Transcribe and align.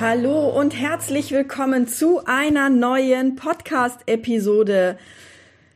Hallo 0.00 0.48
und 0.48 0.74
herzlich 0.74 1.30
willkommen 1.30 1.86
zu 1.86 2.24
einer 2.24 2.70
neuen 2.70 3.36
Podcast-Episode 3.36 4.96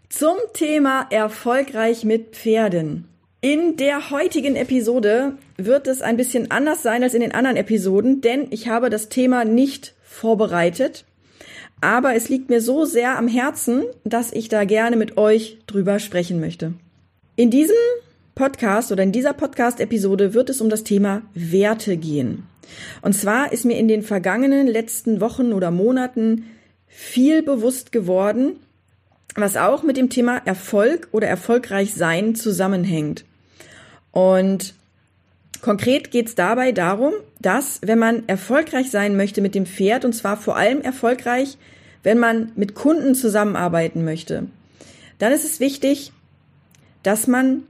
zum 0.08 0.36
Thema 0.54 1.06
Erfolgreich 1.10 2.04
mit 2.04 2.34
Pferden. 2.34 3.06
In 3.42 3.76
der 3.76 4.08
heutigen 4.08 4.56
Episode 4.56 5.36
wird 5.58 5.86
es 5.88 6.00
ein 6.00 6.16
bisschen 6.16 6.50
anders 6.50 6.82
sein 6.82 7.02
als 7.02 7.12
in 7.12 7.20
den 7.20 7.32
anderen 7.32 7.58
Episoden, 7.58 8.22
denn 8.22 8.46
ich 8.48 8.66
habe 8.66 8.88
das 8.88 9.10
Thema 9.10 9.44
nicht 9.44 9.92
vorbereitet, 10.02 11.04
aber 11.82 12.14
es 12.14 12.30
liegt 12.30 12.48
mir 12.48 12.62
so 12.62 12.86
sehr 12.86 13.18
am 13.18 13.28
Herzen, 13.28 13.82
dass 14.04 14.32
ich 14.32 14.48
da 14.48 14.64
gerne 14.64 14.96
mit 14.96 15.18
euch 15.18 15.58
drüber 15.66 15.98
sprechen 15.98 16.40
möchte. 16.40 16.72
In 17.36 17.50
diesem 17.50 17.76
Podcast 18.34 18.90
oder 18.90 19.02
in 19.02 19.12
dieser 19.12 19.34
Podcast-Episode 19.34 20.32
wird 20.32 20.48
es 20.48 20.62
um 20.62 20.70
das 20.70 20.82
Thema 20.82 21.20
Werte 21.34 21.98
gehen. 21.98 22.46
Und 23.02 23.14
zwar 23.14 23.52
ist 23.52 23.64
mir 23.64 23.78
in 23.78 23.88
den 23.88 24.02
vergangenen 24.02 24.66
letzten 24.66 25.20
Wochen 25.20 25.52
oder 25.52 25.70
Monaten 25.70 26.44
viel 26.86 27.42
bewusst 27.42 27.92
geworden, 27.92 28.56
was 29.34 29.56
auch 29.56 29.82
mit 29.82 29.96
dem 29.96 30.10
Thema 30.10 30.40
Erfolg 30.44 31.08
oder 31.12 31.26
erfolgreich 31.26 31.94
sein 31.94 32.34
zusammenhängt. 32.34 33.24
Und 34.12 34.74
konkret 35.60 36.10
geht 36.10 36.28
es 36.28 36.34
dabei 36.34 36.70
darum, 36.72 37.12
dass 37.40 37.80
wenn 37.82 37.98
man 37.98 38.28
erfolgreich 38.28 38.90
sein 38.90 39.16
möchte 39.16 39.40
mit 39.40 39.54
dem 39.54 39.66
Pferd, 39.66 40.04
und 40.04 40.12
zwar 40.12 40.36
vor 40.36 40.56
allem 40.56 40.80
erfolgreich, 40.82 41.58
wenn 42.04 42.18
man 42.18 42.52
mit 42.54 42.74
Kunden 42.74 43.14
zusammenarbeiten 43.14 44.04
möchte, 44.04 44.46
dann 45.18 45.32
ist 45.32 45.44
es 45.44 45.58
wichtig, 45.58 46.12
dass 47.02 47.26
man 47.26 47.64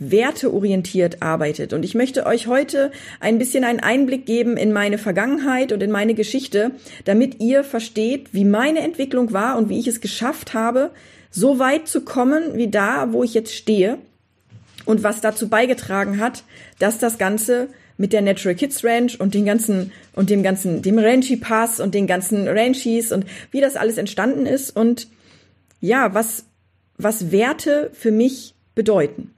werteorientiert 0.00 1.22
arbeitet. 1.22 1.72
Und 1.72 1.84
ich 1.84 1.94
möchte 1.94 2.26
euch 2.26 2.48
heute 2.48 2.90
ein 3.20 3.38
bisschen 3.38 3.62
einen 3.62 3.80
Einblick 3.80 4.26
geben 4.26 4.56
in 4.56 4.72
meine 4.72 4.98
Vergangenheit 4.98 5.72
und 5.72 5.82
in 5.82 5.90
meine 5.90 6.14
Geschichte, 6.14 6.72
damit 7.04 7.40
ihr 7.40 7.62
versteht, 7.62 8.32
wie 8.32 8.44
meine 8.44 8.80
Entwicklung 8.80 9.32
war 9.32 9.56
und 9.56 9.68
wie 9.68 9.78
ich 9.78 9.86
es 9.86 10.00
geschafft 10.00 10.54
habe, 10.54 10.90
so 11.30 11.58
weit 11.58 11.86
zu 11.86 12.00
kommen 12.00 12.54
wie 12.54 12.68
da, 12.68 13.12
wo 13.12 13.22
ich 13.22 13.34
jetzt 13.34 13.54
stehe 13.54 13.98
und 14.86 15.02
was 15.02 15.20
dazu 15.20 15.48
beigetragen 15.48 16.18
hat, 16.18 16.44
dass 16.78 16.98
das 16.98 17.18
Ganze 17.18 17.68
mit 17.98 18.14
der 18.14 18.22
Natural 18.22 18.54
Kids 18.54 18.82
Ranch 18.82 19.20
und 19.20 19.34
den 19.34 19.44
ganzen 19.44 19.92
und 20.14 20.30
dem 20.30 20.42
ganzen 20.42 20.80
dem 20.80 20.98
Ranchi 20.98 21.36
Pass 21.36 21.78
und 21.78 21.94
den 21.94 22.06
ganzen 22.06 22.48
Ranchies 22.48 23.12
und 23.12 23.26
wie 23.50 23.60
das 23.60 23.76
alles 23.76 23.98
entstanden 23.98 24.46
ist 24.46 24.74
und 24.74 25.08
ja, 25.82 26.14
was 26.14 26.46
was 26.96 27.30
Werte 27.30 27.90
für 27.92 28.10
mich 28.10 28.54
bedeuten. 28.74 29.34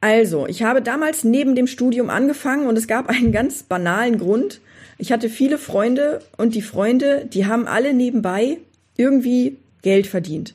Also, 0.00 0.46
ich 0.46 0.62
habe 0.62 0.80
damals 0.80 1.24
neben 1.24 1.56
dem 1.56 1.66
Studium 1.66 2.08
angefangen 2.08 2.66
und 2.66 2.78
es 2.78 2.86
gab 2.86 3.08
einen 3.08 3.32
ganz 3.32 3.62
banalen 3.62 4.18
Grund. 4.18 4.60
Ich 4.96 5.12
hatte 5.12 5.28
viele 5.28 5.58
Freunde 5.58 6.20
und 6.36 6.54
die 6.54 6.62
Freunde, 6.62 7.26
die 7.26 7.46
haben 7.46 7.66
alle 7.66 7.94
nebenbei 7.94 8.58
irgendwie 8.96 9.56
Geld 9.82 10.06
verdient. 10.06 10.54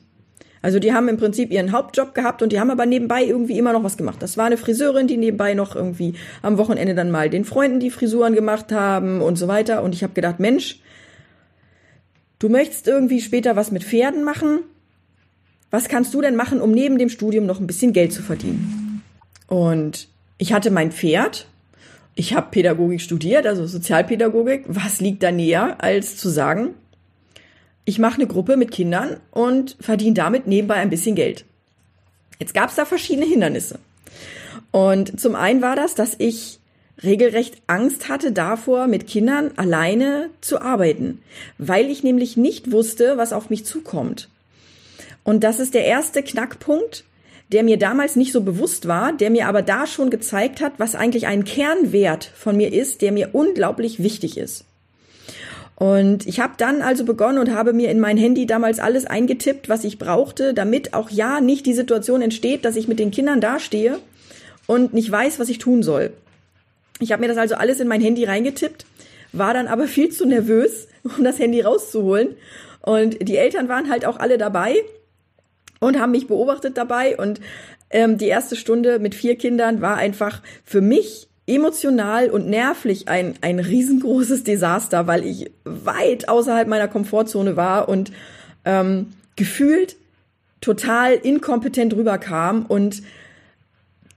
Also 0.64 0.78
die 0.78 0.94
haben 0.94 1.08
im 1.08 1.18
Prinzip 1.18 1.50
ihren 1.50 1.72
Hauptjob 1.72 2.14
gehabt 2.14 2.40
und 2.40 2.50
die 2.50 2.58
haben 2.58 2.70
aber 2.70 2.86
nebenbei 2.86 3.22
irgendwie 3.22 3.58
immer 3.58 3.74
noch 3.74 3.84
was 3.84 3.98
gemacht. 3.98 4.22
Das 4.22 4.38
war 4.38 4.46
eine 4.46 4.56
Friseurin, 4.56 5.06
die 5.06 5.18
nebenbei 5.18 5.52
noch 5.52 5.76
irgendwie 5.76 6.14
am 6.40 6.56
Wochenende 6.56 6.94
dann 6.94 7.10
mal 7.10 7.28
den 7.28 7.44
Freunden 7.44 7.80
die 7.80 7.90
Frisuren 7.90 8.34
gemacht 8.34 8.72
haben 8.72 9.20
und 9.20 9.36
so 9.36 9.46
weiter. 9.46 9.82
Und 9.82 9.94
ich 9.94 10.02
habe 10.02 10.14
gedacht, 10.14 10.40
Mensch, 10.40 10.80
du 12.38 12.48
möchtest 12.48 12.88
irgendwie 12.88 13.20
später 13.20 13.56
was 13.56 13.72
mit 13.72 13.84
Pferden 13.84 14.24
machen. 14.24 14.60
Was 15.70 15.88
kannst 15.88 16.14
du 16.14 16.22
denn 16.22 16.34
machen, 16.34 16.62
um 16.62 16.70
neben 16.70 16.96
dem 16.96 17.10
Studium 17.10 17.44
noch 17.44 17.60
ein 17.60 17.66
bisschen 17.66 17.92
Geld 17.92 18.14
zu 18.14 18.22
verdienen? 18.22 18.83
Und 19.46 20.08
ich 20.38 20.52
hatte 20.52 20.70
mein 20.70 20.92
Pferd. 20.92 21.46
Ich 22.14 22.34
habe 22.34 22.50
Pädagogik 22.50 23.00
studiert, 23.00 23.46
also 23.46 23.66
Sozialpädagogik. 23.66 24.64
Was 24.68 25.00
liegt 25.00 25.22
da 25.22 25.32
näher, 25.32 25.76
als 25.82 26.16
zu 26.16 26.28
sagen, 26.28 26.74
ich 27.84 27.98
mache 27.98 28.14
eine 28.14 28.26
Gruppe 28.26 28.56
mit 28.56 28.70
Kindern 28.70 29.20
und 29.30 29.76
verdiene 29.80 30.14
damit 30.14 30.46
nebenbei 30.46 30.76
ein 30.76 30.90
bisschen 30.90 31.14
Geld. 31.14 31.44
Jetzt 32.38 32.54
gab 32.54 32.70
es 32.70 32.76
da 32.76 32.84
verschiedene 32.84 33.26
Hindernisse. 33.26 33.78
Und 34.70 35.20
zum 35.20 35.34
einen 35.34 35.60
war 35.62 35.76
das, 35.76 35.94
dass 35.94 36.14
ich 36.18 36.58
regelrecht 37.02 37.60
Angst 37.66 38.08
hatte 38.08 38.32
davor, 38.32 38.86
mit 38.86 39.06
Kindern 39.06 39.50
alleine 39.56 40.30
zu 40.40 40.60
arbeiten, 40.60 41.20
weil 41.58 41.90
ich 41.90 42.02
nämlich 42.02 42.36
nicht 42.36 42.72
wusste, 42.72 43.16
was 43.16 43.32
auf 43.32 43.50
mich 43.50 43.66
zukommt. 43.66 44.28
Und 45.22 45.44
das 45.44 45.60
ist 45.60 45.74
der 45.74 45.84
erste 45.84 46.22
Knackpunkt, 46.22 47.04
der 47.52 47.62
mir 47.62 47.78
damals 47.78 48.16
nicht 48.16 48.32
so 48.32 48.40
bewusst 48.40 48.88
war, 48.88 49.12
der 49.12 49.30
mir 49.30 49.46
aber 49.46 49.62
da 49.62 49.86
schon 49.86 50.10
gezeigt 50.10 50.60
hat, 50.60 50.74
was 50.78 50.94
eigentlich 50.94 51.26
ein 51.26 51.44
Kernwert 51.44 52.30
von 52.34 52.56
mir 52.56 52.72
ist, 52.72 53.02
der 53.02 53.12
mir 53.12 53.30
unglaublich 53.32 54.02
wichtig 54.02 54.38
ist. 54.38 54.64
Und 55.76 56.26
ich 56.26 56.40
habe 56.40 56.54
dann 56.56 56.82
also 56.82 57.04
begonnen 57.04 57.38
und 57.38 57.52
habe 57.52 57.72
mir 57.72 57.90
in 57.90 57.98
mein 57.98 58.16
Handy 58.16 58.46
damals 58.46 58.78
alles 58.78 59.06
eingetippt, 59.06 59.68
was 59.68 59.84
ich 59.84 59.98
brauchte, 59.98 60.54
damit 60.54 60.94
auch 60.94 61.10
ja 61.10 61.40
nicht 61.40 61.66
die 61.66 61.74
Situation 61.74 62.22
entsteht, 62.22 62.64
dass 62.64 62.76
ich 62.76 62.88
mit 62.88 62.98
den 62.98 63.10
Kindern 63.10 63.40
dastehe 63.40 63.98
und 64.66 64.94
nicht 64.94 65.10
weiß, 65.10 65.40
was 65.40 65.48
ich 65.48 65.58
tun 65.58 65.82
soll. 65.82 66.12
Ich 67.00 67.10
habe 67.10 67.22
mir 67.22 67.28
das 67.28 67.38
also 67.38 67.56
alles 67.56 67.80
in 67.80 67.88
mein 67.88 68.00
Handy 68.00 68.24
reingetippt, 68.24 68.86
war 69.32 69.52
dann 69.52 69.66
aber 69.66 69.86
viel 69.88 70.10
zu 70.10 70.26
nervös, 70.26 70.88
um 71.02 71.24
das 71.24 71.38
Handy 71.38 71.60
rauszuholen. 71.60 72.36
Und 72.80 73.28
die 73.28 73.36
Eltern 73.36 73.68
waren 73.68 73.90
halt 73.90 74.04
auch 74.04 74.18
alle 74.18 74.38
dabei 74.38 74.76
und 75.84 76.00
haben 76.00 76.12
mich 76.12 76.26
beobachtet 76.26 76.76
dabei. 76.76 77.16
Und 77.16 77.40
ähm, 77.90 78.18
die 78.18 78.28
erste 78.28 78.56
Stunde 78.56 78.98
mit 78.98 79.14
vier 79.14 79.36
Kindern 79.36 79.80
war 79.80 79.96
einfach 79.96 80.42
für 80.64 80.80
mich 80.80 81.28
emotional 81.46 82.30
und 82.30 82.48
nervlich 82.48 83.08
ein, 83.08 83.34
ein 83.42 83.58
riesengroßes 83.58 84.44
Desaster, 84.44 85.06
weil 85.06 85.24
ich 85.24 85.50
weit 85.64 86.28
außerhalb 86.28 86.66
meiner 86.66 86.88
Komfortzone 86.88 87.56
war 87.56 87.88
und 87.88 88.12
ähm, 88.64 89.12
gefühlt 89.36 89.96
total 90.60 91.12
inkompetent 91.12 91.94
rüberkam 91.94 92.64
und 92.64 93.02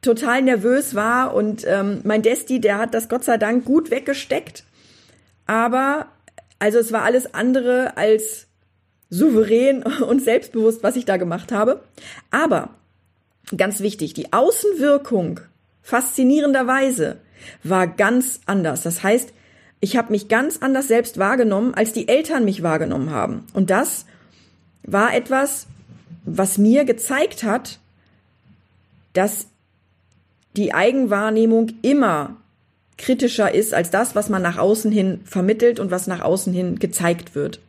total 0.02 0.42
nervös 0.42 0.96
war 0.96 1.34
und 1.34 1.66
ähm, 1.68 2.00
mein 2.04 2.22
Desti, 2.22 2.62
der 2.62 2.78
hat 2.78 2.94
das 2.94 3.10
Gott 3.10 3.26
sei 3.26 3.38
Dank 3.38 3.66
gut 3.66 3.92
weggesteckt, 3.92 4.64
aber 5.46 6.08
also 6.60 6.80
es 6.80 6.94
war 6.94 7.04
alles 7.04 7.34
andere 7.34 7.98
als 7.98 8.47
souverän 9.10 9.84
und 10.08 10.22
selbstbewusst, 10.22 10.84
was 10.84 10.96
ich 10.96 11.06
da 11.06 11.18
gemacht 11.18 11.52
habe. 11.52 11.82
Aber 12.32 12.70
ganz 13.56 13.80
wichtig, 13.80 14.14
die 14.14 14.34
Außenwirkung 14.34 15.40
faszinierenderweise 15.82 17.18
war 17.64 17.88
ganz 17.88 18.42
anders. 18.46 18.84
Das 18.84 19.04
heißt, 19.04 19.34
ich 19.80 19.96
habe 19.96 20.12
mich 20.12 20.28
ganz 20.28 20.58
anders 20.58 20.88
selbst 20.88 21.18
wahrgenommen, 21.18 21.74
als 21.76 21.94
die 21.94 22.08
Eltern 22.08 22.46
mich 22.46 22.64
wahrgenommen 22.64 23.12
haben. 23.12 23.46
Und 23.54 23.70
das 23.70 24.06
war 24.84 25.14
etwas, 25.14 25.68
was 26.26 26.58
mir 26.58 26.84
gezeigt 26.84 27.44
hat, 27.44 27.80
dass 29.14 29.48
die 30.56 30.74
Eigenwahrnehmung 30.74 31.72
immer 31.84 32.38
kritischer 32.98 33.54
ist 33.54 33.74
als 33.74 33.92
das, 33.92 34.16
was 34.16 34.30
man 34.30 34.42
nach 34.42 34.58
außen 34.58 34.92
hin 34.92 35.22
vermittelt 35.24 35.80
und 35.80 35.92
was 35.92 36.08
nach 36.08 36.22
außen 36.22 36.52
hin 36.52 36.80
gezeigt 36.80 37.36
wird. 37.36 37.60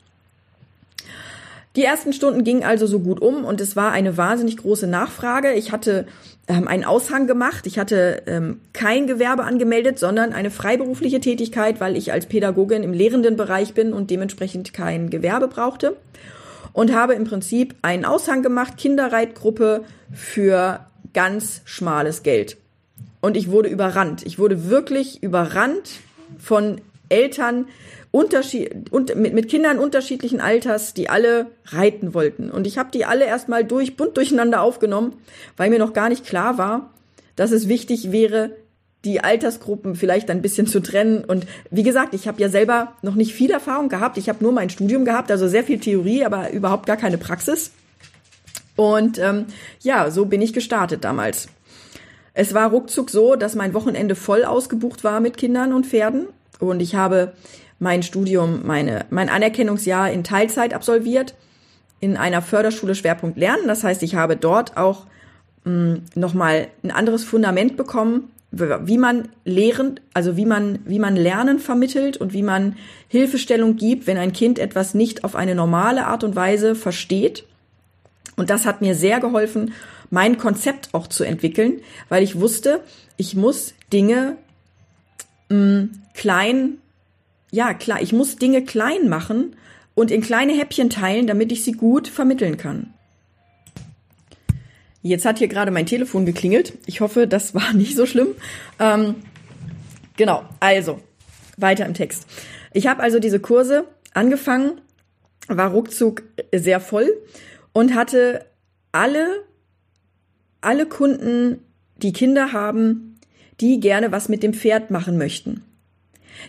Die 1.77 1.85
ersten 1.85 2.13
Stunden 2.13 2.45
gingen 2.45 2.65
also 2.65 2.87
so 2.87 3.01
gut 3.01 3.21
um 3.21 3.45
und 3.45 3.61
es 3.61 3.77
war 3.77 3.93
eine 3.93 4.17
wahnsinnig 4.17 4.57
große 4.57 4.87
Nachfrage. 4.87 5.53
Ich 5.53 5.71
hatte 5.71 6.07
ähm, 6.49 6.67
einen 6.67 6.85
Aushang 6.85 7.27
gemacht. 7.27 7.67
Ich 7.67 7.79
hatte 7.79 8.23
ähm, 8.27 8.61
kein 8.73 9.07
Gewerbe 9.07 9.45
angemeldet, 9.45 9.99
sondern 9.99 10.33
eine 10.33 10.51
freiberufliche 10.51 11.21
Tätigkeit, 11.21 11.81
weil 11.81 11.97
ich 11.97 12.13
als 12.13 12.27
Pädagogin 12.27 12.83
im 12.83 12.93
lehrenden 12.93 13.37
Bereich 13.37 13.75
bin 13.75 13.93
und 13.93 14.11
dementsprechend 14.11 14.73
kein 14.73 15.11
Gewerbe 15.11 15.49
brauchte. 15.49 15.97
Und 16.73 16.95
habe 16.95 17.15
im 17.15 17.25
Prinzip 17.25 17.75
einen 17.83 18.05
Aushang 18.05 18.43
gemacht, 18.43 18.77
Kinderreitgruppe 18.77 19.85
für 20.13 20.81
ganz 21.13 21.63
schmales 21.65 22.23
Geld. 22.23 22.57
Und 23.21 23.37
ich 23.37 23.51
wurde 23.51 23.69
überrannt. 23.69 24.25
Ich 24.25 24.39
wurde 24.39 24.71
wirklich 24.71 25.23
überrannt 25.23 26.01
von 26.39 26.81
Eltern, 27.09 27.67
Unterschied, 28.11 28.91
und 28.91 29.15
mit, 29.17 29.35
mit 29.35 29.49
Kindern 29.49 29.79
unterschiedlichen 29.79 30.41
Alters, 30.41 30.95
die 30.95 31.11
alle 31.11 31.47
reiten 31.67 32.15
wollten. 32.15 32.51
Und 32.51 32.67
ich 32.67 32.79
habe 32.79 32.91
die 32.91 33.05
alle 33.05 33.27
erstmal 33.27 33.65
durch, 33.65 33.97
bunt 33.97 34.17
durcheinander 34.17 34.63
aufgenommen, 34.63 35.15
weil 35.57 35.71
mir 35.71 35.79
noch 35.79 35.93
gar 35.93 36.09
nicht 36.09 36.25
klar 36.25 36.57
war, 36.57 36.95
dass 37.37 37.53
es 37.53 37.69
wichtig 37.69 38.11
wäre, 38.11 38.57
die 39.05 39.21
Altersgruppen 39.21 39.95
vielleicht 39.95 40.31
ein 40.31 40.43
bisschen 40.43 40.67
zu 40.67 40.81
trennen. 40.81 41.25
Und 41.25 41.47
wie 41.71 41.83
gesagt, 41.83 42.15
ich 42.15 42.27
habe 42.27 42.41
ja 42.41 42.49
selber 42.49 42.95
noch 43.03 43.15
nicht 43.15 43.33
viel 43.33 43.51
Erfahrung 43.51 43.89
gehabt. 43.89 44.19
Ich 44.19 44.29
habe 44.29 44.43
nur 44.43 44.53
mein 44.53 44.71
Studium 44.71 45.05
gehabt, 45.05 45.31
also 45.31 45.47
sehr 45.47 45.65
viel 45.65 45.79
Theorie, 45.79 46.25
aber 46.25 46.51
überhaupt 46.51 46.87
gar 46.87 46.97
keine 46.97 47.19
Praxis. 47.19 47.71
Und 48.75 49.19
ähm, 49.19 49.47
ja, 49.81 50.11
so 50.11 50.25
bin 50.25 50.43
ich 50.43 50.53
gestartet 50.53 51.05
damals. 51.05 51.49
Es 52.35 52.55
war 52.55 52.71
ruckzuck 52.71 53.11
so, 53.11 53.35
dass 53.35 53.55
mein 53.55 53.75
Wochenende 53.75 54.15
voll 54.15 54.45
ausgebucht 54.45 55.05
war 55.05 55.21
mit 55.21 55.37
Kindern 55.37 55.73
und 55.73 55.87
Pferden. 55.87 56.29
Und 56.61 56.81
ich 56.81 56.95
habe 56.95 57.33
mein 57.79 58.03
Studium, 58.03 58.63
meine, 58.65 59.07
mein 59.11 59.29
Anerkennungsjahr 59.29 60.11
in 60.11 60.25
Teilzeit 60.25 60.75
absolviert, 60.75 61.35
in 62.01 62.17
einer 62.17 62.43
Förderschule 62.43 62.95
Schwerpunkt 62.95 63.39
Lernen. 63.39 63.67
Das 63.67 63.85
heißt, 63.85 64.03
ich 64.03 64.15
habe 64.15 64.37
dort 64.37 64.77
auch 64.77 65.07
mh, 65.65 65.99
nochmal 66.15 66.69
ein 66.83 66.91
anderes 66.91 67.25
Fundament 67.25 67.77
bekommen, 67.77 68.31
wie 68.51 68.97
man 68.97 69.29
Lehren, 69.45 70.01
also 70.15 70.37
wie 70.37 70.47
man, 70.47 70.79
wie 70.87 70.99
man 70.99 71.17
Lernen 71.17 71.59
vermittelt 71.59 72.17
und 72.17 72.33
wie 72.33 72.43
man 72.43 72.77
Hilfestellung 73.09 73.77
gibt, 73.77 74.07
wenn 74.07 74.17
ein 74.17 74.33
Kind 74.33 74.59
etwas 74.59 74.95
nicht 74.95 75.23
auf 75.23 75.37
eine 75.37 75.55
normale 75.55 76.07
Art 76.07 76.25
und 76.25 76.35
Weise 76.35 76.75
versteht. 76.75 77.45
Und 78.37 78.49
das 78.49 78.65
hat 78.65 78.81
mir 78.81 78.95
sehr 78.95 79.21
geholfen, 79.21 79.73
mein 80.11 80.39
Konzept 80.39 80.89
auch 80.93 81.09
zu 81.09 81.25
entwickeln, 81.25 81.81
weil 82.09 82.23
ich 82.23 82.41
wusste, 82.41 82.81
ich 83.19 83.35
muss 83.35 83.75
Dinge 83.93 84.37
mh, 85.51 85.57
mm, 85.57 85.91
klein, 86.15 86.79
ja 87.51 87.75
klar, 87.75 88.03
ich 88.03 88.13
muss 88.13 88.37
Dinge 88.37 88.65
klein 88.65 89.09
machen 89.09 89.57
und 89.95 90.11
in 90.11 90.21
kleine 90.21 90.53
Häppchen 90.53 90.91
teilen, 90.91 91.27
damit 91.27 91.53
ich 91.53 91.65
sie 91.65 91.73
gut 91.73 92.09
vermitteln 92.09 92.57
kann. 92.57 92.95
Jetzt 95.03 95.25
hat 95.25 95.39
hier 95.39 95.49
gerade 95.49 95.71
mein 95.71 95.87
Telefon 95.87 96.27
geklingelt. 96.27 96.75
Ich 96.87 97.01
hoffe, 97.01 97.27
das 97.27 97.55
war 97.55 97.73
nicht 97.73 97.97
so 97.97 98.07
schlimm. 98.07 98.29
Ähm, 98.79 99.17
genau, 100.17 100.45
also 100.61 101.01
weiter 101.57 101.87
im 101.87 101.95
Text. 101.95 102.27
Ich 102.73 102.87
habe 102.87 103.03
also 103.03 103.19
diese 103.19 103.41
Kurse 103.41 103.85
angefangen, 104.13 104.81
war 105.49 105.71
ruckzuck 105.71 106.23
sehr 106.53 106.81
voll 106.81 107.09
und 107.73 107.95
hatte 107.95 108.45
alle 108.93 109.49
alle 110.61 110.87
Kunden, 110.87 111.61
die 111.97 112.13
Kinder 112.13 112.53
haben, 112.53 113.19
die 113.61 113.81
gerne 113.81 114.13
was 114.13 114.29
mit 114.29 114.43
dem 114.43 114.55
Pferd 114.55 114.91
machen 114.91 115.19
möchten. 115.19 115.63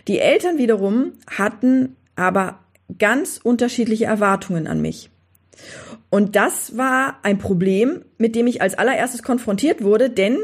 Die 0.08 0.18
Eltern 0.18 0.58
wiederum 0.58 1.12
hatten 1.28 1.96
aber 2.16 2.60
ganz 2.98 3.40
unterschiedliche 3.42 4.06
Erwartungen 4.06 4.66
an 4.66 4.80
mich. 4.80 5.10
Und 6.10 6.36
das 6.36 6.76
war 6.76 7.18
ein 7.22 7.38
Problem, 7.38 8.04
mit 8.18 8.34
dem 8.34 8.46
ich 8.46 8.62
als 8.62 8.76
allererstes 8.76 9.22
konfrontiert 9.22 9.82
wurde, 9.82 10.10
denn 10.10 10.38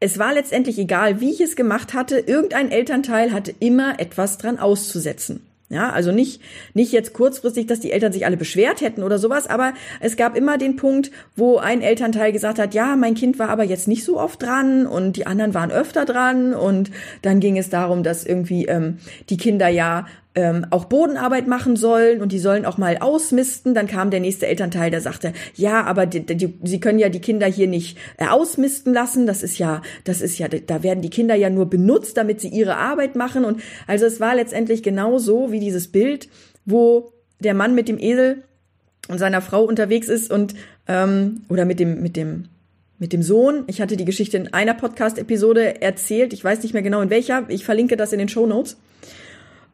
es 0.00 0.18
war 0.18 0.34
letztendlich 0.34 0.78
egal, 0.78 1.20
wie 1.20 1.30
ich 1.30 1.40
es 1.40 1.56
gemacht 1.56 1.94
hatte, 1.94 2.18
irgendein 2.18 2.70
Elternteil 2.70 3.32
hatte 3.32 3.54
immer 3.60 4.00
etwas 4.00 4.36
dran 4.36 4.58
auszusetzen. 4.58 5.46
Ja, 5.72 5.88
also 5.88 6.12
nicht, 6.12 6.42
nicht 6.74 6.92
jetzt 6.92 7.14
kurzfristig, 7.14 7.66
dass 7.66 7.80
die 7.80 7.92
Eltern 7.92 8.12
sich 8.12 8.26
alle 8.26 8.36
beschwert 8.36 8.82
hätten 8.82 9.02
oder 9.02 9.18
sowas, 9.18 9.46
aber 9.46 9.72
es 10.00 10.18
gab 10.18 10.36
immer 10.36 10.58
den 10.58 10.76
Punkt, 10.76 11.10
wo 11.34 11.56
ein 11.56 11.80
Elternteil 11.80 12.30
gesagt 12.30 12.58
hat, 12.58 12.74
ja, 12.74 12.94
mein 12.94 13.14
Kind 13.14 13.38
war 13.38 13.48
aber 13.48 13.64
jetzt 13.64 13.88
nicht 13.88 14.04
so 14.04 14.20
oft 14.20 14.42
dran 14.42 14.86
und 14.86 15.16
die 15.16 15.26
anderen 15.26 15.54
waren 15.54 15.70
öfter 15.70 16.04
dran 16.04 16.52
und 16.52 16.90
dann 17.22 17.40
ging 17.40 17.56
es 17.56 17.70
darum, 17.70 18.02
dass 18.02 18.26
irgendwie 18.26 18.66
ähm, 18.66 18.98
die 19.30 19.38
Kinder 19.38 19.68
ja 19.68 20.04
ähm, 20.34 20.66
auch 20.70 20.86
Bodenarbeit 20.86 21.46
machen 21.46 21.76
sollen 21.76 22.22
und 22.22 22.32
die 22.32 22.38
sollen 22.38 22.64
auch 22.64 22.78
mal 22.78 22.98
ausmisten. 22.98 23.74
Dann 23.74 23.86
kam 23.86 24.10
der 24.10 24.20
nächste 24.20 24.46
Elternteil, 24.46 24.90
der 24.90 25.00
sagte, 25.00 25.32
ja, 25.54 25.84
aber 25.84 26.06
die, 26.06 26.24
die, 26.24 26.54
sie 26.62 26.80
können 26.80 26.98
ja 26.98 27.08
die 27.08 27.20
Kinder 27.20 27.46
hier 27.46 27.66
nicht 27.66 27.98
äh, 28.16 28.26
ausmisten 28.26 28.94
lassen. 28.94 29.26
Das 29.26 29.42
ist 29.42 29.58
ja, 29.58 29.82
das 30.04 30.20
ist 30.20 30.38
ja, 30.38 30.48
da 30.48 30.82
werden 30.82 31.02
die 31.02 31.10
Kinder 31.10 31.34
ja 31.34 31.50
nur 31.50 31.68
benutzt, 31.68 32.16
damit 32.16 32.40
sie 32.40 32.48
ihre 32.48 32.76
Arbeit 32.76 33.14
machen. 33.14 33.44
Und 33.44 33.62
also 33.86 34.06
es 34.06 34.20
war 34.20 34.34
letztendlich 34.34 34.82
genau 34.82 35.18
so 35.18 35.52
wie 35.52 35.60
dieses 35.60 35.88
Bild, 35.88 36.28
wo 36.64 37.12
der 37.40 37.54
Mann 37.54 37.74
mit 37.74 37.88
dem 37.88 37.98
Esel 37.98 38.44
und 39.08 39.18
seiner 39.18 39.42
Frau 39.42 39.64
unterwegs 39.64 40.08
ist 40.08 40.30
und 40.30 40.54
ähm, 40.86 41.42
oder 41.48 41.64
mit 41.64 41.80
dem 41.80 42.02
mit 42.02 42.16
dem 42.16 42.44
mit 42.98 43.12
dem 43.12 43.22
Sohn. 43.22 43.64
Ich 43.66 43.80
hatte 43.80 43.96
die 43.96 44.04
Geschichte 44.04 44.36
in 44.36 44.54
einer 44.54 44.74
Podcast-Episode 44.74 45.82
erzählt. 45.82 46.32
Ich 46.32 46.44
weiß 46.44 46.62
nicht 46.62 46.72
mehr 46.72 46.82
genau 46.82 47.00
in 47.00 47.10
welcher. 47.10 47.44
Ich 47.48 47.64
verlinke 47.64 47.96
das 47.96 48.12
in 48.12 48.20
den 48.20 48.28
Show 48.28 48.46
Notes. 48.46 48.76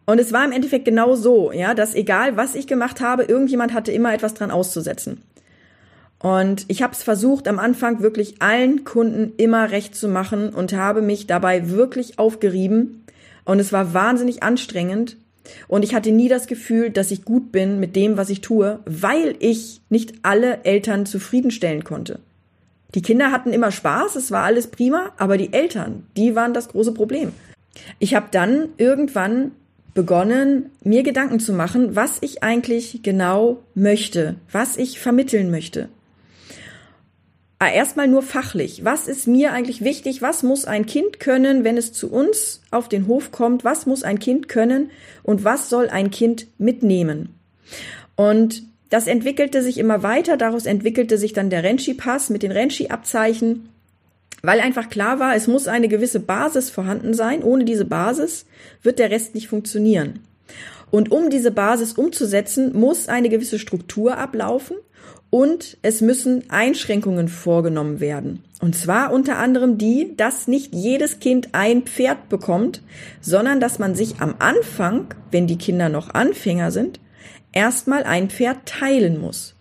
Und 0.08 0.18
es 0.18 0.32
war 0.32 0.42
im 0.42 0.52
Endeffekt 0.52 0.86
genau 0.86 1.16
so, 1.16 1.52
ja, 1.52 1.74
dass 1.74 1.94
egal 1.94 2.38
was 2.38 2.54
ich 2.54 2.66
gemacht 2.66 3.02
habe, 3.02 3.24
irgendjemand 3.24 3.74
hatte 3.74 3.92
immer 3.92 4.14
etwas 4.14 4.32
dran 4.32 4.50
auszusetzen. 4.50 5.20
Und 6.18 6.64
ich 6.68 6.80
habe 6.80 6.94
es 6.94 7.02
versucht, 7.02 7.46
am 7.46 7.58
Anfang 7.58 8.00
wirklich 8.00 8.40
allen 8.40 8.84
Kunden 8.84 9.34
immer 9.36 9.70
recht 9.70 9.94
zu 9.94 10.08
machen 10.08 10.48
und 10.54 10.72
habe 10.72 11.02
mich 11.02 11.26
dabei 11.26 11.68
wirklich 11.68 12.18
aufgerieben. 12.18 13.04
Und 13.44 13.58
es 13.58 13.70
war 13.70 13.92
wahnsinnig 13.92 14.42
anstrengend. 14.42 15.18
Und 15.68 15.84
ich 15.84 15.94
hatte 15.94 16.10
nie 16.10 16.30
das 16.30 16.46
Gefühl, 16.46 16.88
dass 16.88 17.10
ich 17.10 17.26
gut 17.26 17.52
bin 17.52 17.78
mit 17.78 17.94
dem, 17.94 18.16
was 18.16 18.30
ich 18.30 18.40
tue, 18.40 18.78
weil 18.86 19.36
ich 19.40 19.82
nicht 19.90 20.14
alle 20.22 20.64
Eltern 20.64 21.04
zufriedenstellen 21.04 21.84
konnte. 21.84 22.18
Die 22.94 23.02
Kinder 23.02 23.30
hatten 23.30 23.52
immer 23.52 23.72
Spaß, 23.72 24.16
es 24.16 24.30
war 24.30 24.44
alles 24.44 24.68
prima, 24.68 25.12
aber 25.18 25.36
die 25.36 25.52
Eltern, 25.52 26.06
die 26.16 26.34
waren 26.34 26.54
das 26.54 26.68
große 26.68 26.94
Problem. 26.94 27.32
Ich 27.98 28.14
habe 28.14 28.28
dann 28.30 28.70
irgendwann 28.78 29.52
begonnen, 29.98 30.70
mir 30.84 31.02
Gedanken 31.02 31.40
zu 31.40 31.52
machen, 31.52 31.96
was 31.96 32.18
ich 32.20 32.44
eigentlich 32.44 33.00
genau 33.02 33.64
möchte, 33.74 34.36
was 34.52 34.76
ich 34.76 35.00
vermitteln 35.00 35.50
möchte. 35.50 35.88
Ah, 37.58 37.72
erstmal 37.72 38.06
nur 38.06 38.22
fachlich. 38.22 38.84
Was 38.84 39.08
ist 39.08 39.26
mir 39.26 39.52
eigentlich 39.52 39.82
wichtig? 39.82 40.22
Was 40.22 40.44
muss 40.44 40.66
ein 40.66 40.86
Kind 40.86 41.18
können, 41.18 41.64
wenn 41.64 41.76
es 41.76 41.92
zu 41.92 42.12
uns 42.12 42.62
auf 42.70 42.88
den 42.88 43.08
Hof 43.08 43.32
kommt? 43.32 43.64
Was 43.64 43.86
muss 43.86 44.04
ein 44.04 44.20
Kind 44.20 44.48
können 44.48 44.92
und 45.24 45.42
was 45.42 45.68
soll 45.68 45.88
ein 45.88 46.12
Kind 46.12 46.46
mitnehmen? 46.58 47.34
Und 48.14 48.62
das 48.90 49.08
entwickelte 49.08 49.64
sich 49.64 49.78
immer 49.78 50.04
weiter. 50.04 50.36
Daraus 50.36 50.66
entwickelte 50.66 51.18
sich 51.18 51.32
dann 51.32 51.50
der 51.50 51.64
Renshi-Pass 51.64 52.30
mit 52.30 52.44
den 52.44 52.52
Renshi-Abzeichen 52.52 53.68
weil 54.42 54.60
einfach 54.60 54.88
klar 54.88 55.18
war, 55.18 55.34
es 55.34 55.46
muss 55.46 55.68
eine 55.68 55.88
gewisse 55.88 56.20
Basis 56.20 56.70
vorhanden 56.70 57.14
sein. 57.14 57.42
Ohne 57.42 57.64
diese 57.64 57.84
Basis 57.84 58.46
wird 58.82 58.98
der 58.98 59.10
Rest 59.10 59.34
nicht 59.34 59.48
funktionieren. 59.48 60.20
Und 60.90 61.10
um 61.10 61.30
diese 61.30 61.50
Basis 61.50 61.92
umzusetzen, 61.92 62.78
muss 62.78 63.08
eine 63.08 63.28
gewisse 63.28 63.58
Struktur 63.58 64.16
ablaufen 64.16 64.76
und 65.30 65.76
es 65.82 66.00
müssen 66.00 66.48
Einschränkungen 66.48 67.28
vorgenommen 67.28 68.00
werden. 68.00 68.42
Und 68.60 68.74
zwar 68.74 69.12
unter 69.12 69.38
anderem 69.38 69.76
die, 69.76 70.16
dass 70.16 70.48
nicht 70.48 70.74
jedes 70.74 71.20
Kind 71.20 71.50
ein 71.52 71.82
Pferd 71.82 72.28
bekommt, 72.28 72.82
sondern 73.20 73.60
dass 73.60 73.78
man 73.78 73.94
sich 73.94 74.20
am 74.20 74.36
Anfang, 74.38 75.14
wenn 75.30 75.46
die 75.46 75.58
Kinder 75.58 75.88
noch 75.90 76.14
Anfänger 76.14 76.70
sind, 76.70 77.00
erstmal 77.52 78.04
ein 78.04 78.30
Pferd 78.30 78.64
teilen 78.64 79.20
muss. 79.20 79.54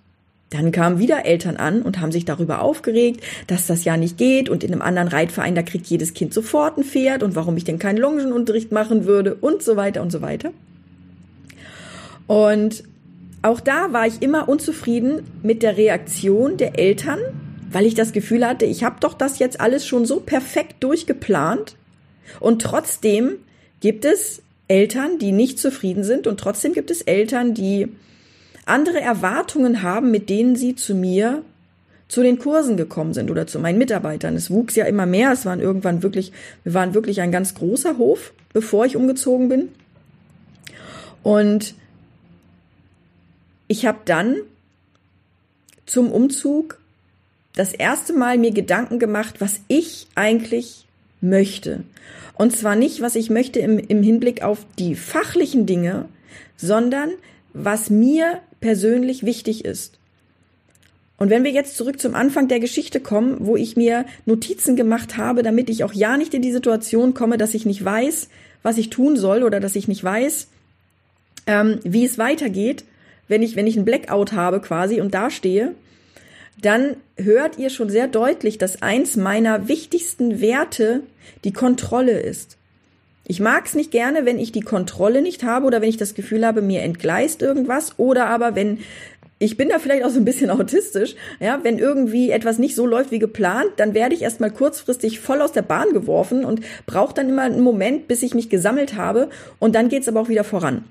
Dann 0.50 0.72
kamen 0.72 1.00
wieder 1.00 1.26
Eltern 1.26 1.58
an 1.58 1.82
und 1.82 2.00
haben 2.00 2.14
sich 2.14 2.24
darüber 2.24 2.62
aufgeregt, 2.62 3.22
dass 3.48 3.68
das 3.68 3.84
ja 3.84 3.98
nicht 3.98 4.18
geht 4.18 4.48
und 4.48 4.64
in 4.64 4.72
einem 4.72 4.82
anderen 4.82 5.10
Reitverein, 5.10 5.56
da 5.56 5.62
kriegt 5.62 5.88
jedes 5.88 6.14
Kind 6.14 6.34
sofort 6.34 6.78
ein 6.78 6.86
Pferd 6.86 7.22
und 7.22 7.36
warum 7.36 7.58
ich 7.58 7.66
denn 7.66 7.80
keinen 7.80 7.98
Longenunterricht 7.98 8.72
machen 8.72 9.06
würde 9.06 9.36
und 9.36 9.62
so 9.62 9.76
weiter 9.76 10.02
und 10.02 10.12
so 10.12 10.22
weiter. 10.22 10.52
Und 12.28 12.84
auch 13.42 13.60
da 13.60 13.94
war 13.94 14.08
ich 14.08 14.22
immer 14.22 14.48
unzufrieden 14.48 15.24
mit 15.44 15.64
der 15.64 15.78
Reaktion 15.78 16.58
der 16.58 16.80
Eltern, 16.80 17.20
weil 17.72 17.86
ich 17.86 17.96
das 17.96 18.14
Gefühl 18.14 18.46
hatte, 18.46 18.66
ich 18.66 18.84
habe 18.84 18.98
doch 19.00 19.14
das 19.14 19.40
jetzt 19.40 19.60
alles 19.60 19.86
schon 19.86 20.06
so 20.06 20.20
perfekt 20.22 20.84
durchgeplant 20.84 21.76
und 22.40 22.62
trotzdem 22.62 23.36
gibt 23.82 24.06
es 24.06 24.42
Eltern, 24.68 25.20
die 25.20 25.32
nicht 25.32 25.60
zufrieden 25.60 26.04
sind 26.04 26.28
und 26.28 26.40
trotzdem 26.40 26.74
gibt 26.74 26.92
es 26.92 27.02
Eltern, 27.02 27.54
die 27.54 27.90
andere 28.70 29.02
Erwartungen 29.02 29.82
haben, 29.82 30.12
mit 30.12 30.30
denen 30.30 30.56
sie 30.56 30.76
zu 30.76 30.96
mir 30.96 31.44
zu 32.08 32.24
den 32.24 32.40
Kursen 32.40 32.78
gekommen 32.78 33.14
sind 33.14 33.30
oder 33.30 33.48
zu 33.48 33.60
meinen 33.60 33.78
Mitarbeitern. 33.78 34.36
Es 34.36 34.50
wuchs 34.50 34.76
ja 34.76 34.86
immer 34.86 35.06
mehr. 35.06 35.32
Es 35.32 35.46
waren 35.46 35.60
irgendwann 35.60 36.04
wirklich, 36.04 36.32
wir 36.64 36.74
waren 36.74 36.94
wirklich 36.94 37.22
ein 37.22 37.32
ganz 37.32 37.54
großer 37.54 37.98
Hof, 37.98 38.34
bevor 38.54 38.86
ich 38.86 38.96
umgezogen 38.96 39.50
bin. 39.50 39.70
Und 41.22 41.74
ich 43.68 43.86
habe 43.86 44.00
dann 44.06 44.38
zum 45.86 46.12
Umzug 46.12 46.80
das 47.56 47.74
erste 47.74 48.14
Mal 48.14 48.38
mir 48.38 48.52
Gedanken 48.52 49.00
gemacht, 49.00 49.36
was 49.40 49.60
ich 49.68 50.08
eigentlich 50.16 50.86
möchte. 51.20 51.84
Und 52.36 52.56
zwar 52.56 52.76
nicht, 52.76 53.02
was 53.02 53.16
ich 53.16 53.30
möchte 53.30 53.60
im, 53.60 53.80
im 53.80 54.04
Hinblick 54.04 54.44
auf 54.44 54.66
die 54.78 54.96
fachlichen 54.96 55.66
Dinge, 55.66 56.06
sondern 56.56 57.10
was 57.64 57.90
mir 57.90 58.40
persönlich 58.60 59.26
wichtig 59.26 59.66
ist. 59.66 60.00
Und 61.18 61.32
wenn 61.32 61.44
wir 61.44 61.52
jetzt 61.52 61.78
zurück 61.78 62.00
zum 62.00 62.14
Anfang 62.14 62.48
der 62.48 62.60
Geschichte 62.60 63.00
kommen, 63.00 63.38
wo 63.40 63.56
ich 63.56 63.76
mir 63.76 64.06
Notizen 64.26 64.76
gemacht 64.76 65.18
habe, 65.18 65.42
damit 65.42 65.70
ich 65.70 65.84
auch 65.84 65.94
ja 65.94 66.16
nicht 66.16 66.34
in 66.34 66.44
die 66.44 66.52
Situation 66.52 67.16
komme, 67.16 67.38
dass 67.38 67.56
ich 67.56 67.66
nicht 67.66 67.84
weiß, 67.84 68.30
was 68.62 68.78
ich 68.78 68.92
tun 68.92 69.18
soll 69.18 69.44
oder 69.44 69.60
dass 69.60 69.76
ich 69.76 69.88
nicht 69.88 70.04
weiß, 70.04 70.48
ähm, 71.48 71.80
wie 71.84 72.06
es 72.06 72.18
weitergeht, 72.18 72.84
wenn 73.28 73.42
ich, 73.42 73.56
wenn 73.56 73.68
ich 73.68 73.76
einen 73.76 73.86
Blackout 73.86 74.34
habe 74.34 74.62
quasi 74.62 75.02
und 75.02 75.14
dastehe, 75.14 75.74
dann 76.62 76.98
hört 77.18 77.58
ihr 77.58 77.70
schon 77.70 77.90
sehr 77.90 78.08
deutlich, 78.08 78.58
dass 78.58 78.82
eins 78.82 79.16
meiner 79.16 79.68
wichtigsten 79.68 80.40
Werte 80.42 81.02
die 81.44 81.54
Kontrolle 81.54 82.20
ist. 82.20 82.57
Ich 83.30 83.42
mag 83.42 83.66
es 83.66 83.76
nicht 83.76 83.92
gerne, 83.92 84.26
wenn 84.26 84.40
ich 84.40 84.54
die 84.54 84.62
Kontrolle 84.62 85.22
nicht 85.22 85.44
habe 85.44 85.66
oder 85.66 85.82
wenn 85.82 85.90
ich 85.90 85.98
das 85.98 86.16
Gefühl 86.16 86.46
habe, 86.46 86.62
mir 86.62 86.82
entgleist 86.82 87.42
irgendwas 87.42 88.00
oder 88.00 88.28
aber 88.28 88.56
wenn 88.56 88.80
ich 89.40 89.56
bin 89.56 89.70
da 89.70 89.78
vielleicht 89.78 90.04
auch 90.04 90.10
so 90.10 90.20
ein 90.20 90.26
bisschen 90.26 90.50
autistisch, 90.50 91.16
ja, 91.42 91.60
wenn 91.62 91.78
irgendwie 91.78 92.32
etwas 92.32 92.58
nicht 92.58 92.74
so 92.74 92.86
läuft 92.86 93.12
wie 93.12 93.20
geplant, 93.20 93.72
dann 93.76 93.94
werde 93.94 94.16
ich 94.16 94.22
erstmal 94.22 94.50
kurzfristig 94.50 95.20
voll 95.20 95.42
aus 95.42 95.52
der 95.52 95.62
Bahn 95.62 95.92
geworfen 95.94 96.46
und 96.46 96.62
brauche 96.86 97.14
dann 97.14 97.30
immer 97.30 97.44
einen 97.44 97.60
Moment, 97.60 98.08
bis 98.08 98.24
ich 98.24 98.34
mich 98.34 98.50
gesammelt 98.50 98.96
habe 98.96 99.30
und 99.60 99.76
dann 99.76 99.90
geht's 99.90 100.08
aber 100.08 100.22
auch 100.22 100.30
wieder 100.30 100.46
voran. 100.46 100.86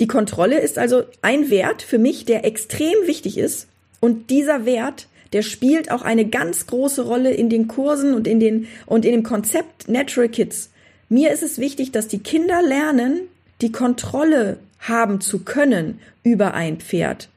Die 0.00 0.08
Kontrolle 0.08 0.58
ist 0.58 0.78
also 0.78 1.04
ein 1.22 1.48
Wert 1.48 1.80
für 1.80 1.98
mich, 1.98 2.24
der 2.24 2.44
extrem 2.44 3.06
wichtig 3.06 3.38
ist 3.38 3.68
und 4.00 4.30
dieser 4.30 4.66
Wert, 4.66 5.06
der 5.32 5.42
spielt 5.42 5.92
auch 5.92 6.02
eine 6.02 6.26
ganz 6.26 6.66
große 6.66 7.02
Rolle 7.02 7.32
in 7.32 7.48
den 7.48 7.68
Kursen 7.68 8.14
und 8.14 8.26
in 8.26 8.40
den 8.40 8.66
und 8.84 9.04
in 9.04 9.12
dem 9.12 9.22
Konzept 9.22 9.88
Natural 9.88 10.28
Kids. 10.28 10.70
Mir 11.08 11.32
ist 11.32 11.42
es 11.42 11.58
wichtig, 11.58 11.92
dass 11.92 12.08
die 12.08 12.18
Kinder 12.18 12.62
lernen, 12.62 13.20
die 13.60 13.72
Kontrolle 13.72 14.58
haben 14.80 15.20
zu 15.20 15.40
können 15.40 16.00
über 16.22 16.54
ein 16.54 16.78
Pferd. 16.78 17.28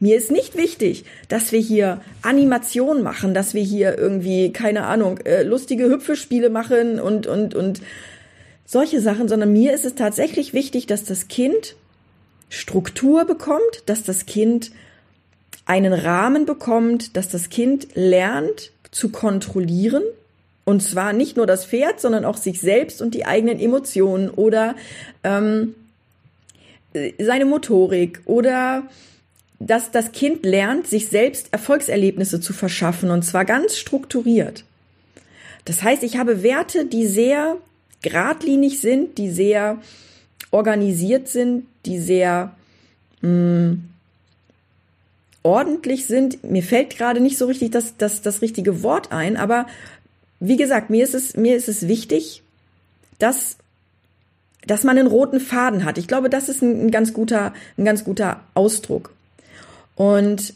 Mir 0.00 0.16
ist 0.16 0.30
nicht 0.30 0.56
wichtig, 0.56 1.04
dass 1.28 1.52
wir 1.52 1.60
hier 1.60 2.00
Animation 2.22 3.02
machen, 3.02 3.34
dass 3.34 3.54
wir 3.54 3.62
hier 3.62 3.98
irgendwie, 3.98 4.52
keine 4.52 4.84
Ahnung, 4.84 5.18
äh, 5.18 5.42
lustige 5.42 5.88
Hüpfespiele 5.88 6.50
machen 6.50 7.00
und, 7.00 7.26
und, 7.26 7.54
und 7.54 7.80
solche 8.64 9.00
Sachen, 9.00 9.28
sondern 9.28 9.52
mir 9.52 9.72
ist 9.72 9.84
es 9.84 9.94
tatsächlich 9.94 10.52
wichtig, 10.52 10.86
dass 10.86 11.04
das 11.04 11.28
Kind 11.28 11.76
Struktur 12.48 13.24
bekommt, 13.24 13.82
dass 13.86 14.02
das 14.02 14.26
Kind 14.26 14.70
einen 15.66 15.92
Rahmen 15.92 16.46
bekommt, 16.46 17.16
dass 17.16 17.28
das 17.28 17.48
Kind 17.48 17.88
lernt 17.94 18.72
zu 18.90 19.08
kontrollieren. 19.08 20.02
Und 20.64 20.82
zwar 20.82 21.12
nicht 21.12 21.36
nur 21.36 21.46
das 21.46 21.66
Pferd, 21.66 22.00
sondern 22.00 22.24
auch 22.24 22.36
sich 22.36 22.60
selbst 22.60 23.02
und 23.02 23.14
die 23.14 23.26
eigenen 23.26 23.60
Emotionen 23.60 24.30
oder 24.30 24.74
ähm, 25.22 25.74
seine 27.18 27.44
Motorik 27.44 28.20
oder 28.24 28.84
dass 29.60 29.90
das 29.90 30.12
Kind 30.12 30.44
lernt, 30.44 30.86
sich 30.86 31.08
selbst 31.08 31.48
Erfolgserlebnisse 31.52 32.40
zu 32.40 32.52
verschaffen 32.52 33.10
und 33.10 33.22
zwar 33.22 33.44
ganz 33.44 33.76
strukturiert. 33.76 34.64
Das 35.64 35.82
heißt, 35.82 36.02
ich 36.02 36.16
habe 36.16 36.42
Werte, 36.42 36.84
die 36.86 37.06
sehr 37.06 37.56
geradlinig 38.02 38.80
sind, 38.80 39.16
die 39.18 39.30
sehr 39.30 39.78
organisiert 40.50 41.28
sind, 41.28 41.66
die 41.86 41.98
sehr 41.98 42.54
mh, 43.22 43.30
mm, 43.30 43.84
ordentlich 45.42 46.06
sind. 46.06 46.44
Mir 46.44 46.62
fällt 46.62 46.96
gerade 46.96 47.20
nicht 47.20 47.38
so 47.38 47.46
richtig 47.46 47.70
das, 47.70 47.96
das, 47.96 48.22
das 48.22 48.42
richtige 48.42 48.82
Wort 48.82 49.12
ein, 49.12 49.36
aber 49.36 49.66
wie 50.46 50.56
gesagt, 50.56 50.90
mir 50.90 51.04
ist 51.04 51.14
es, 51.14 51.36
mir 51.36 51.56
ist 51.56 51.68
es 51.68 51.88
wichtig, 51.88 52.42
dass 53.18 53.56
dass 54.66 54.82
man 54.82 54.98
einen 54.98 55.08
roten 55.08 55.40
Faden 55.40 55.84
hat. 55.84 55.98
Ich 55.98 56.08
glaube, 56.08 56.30
das 56.30 56.48
ist 56.48 56.62
ein, 56.62 56.86
ein 56.86 56.90
ganz 56.90 57.12
guter, 57.12 57.52
ein 57.76 57.84
ganz 57.84 58.02
guter 58.04 58.40
Ausdruck. 58.54 59.12
Und 59.94 60.54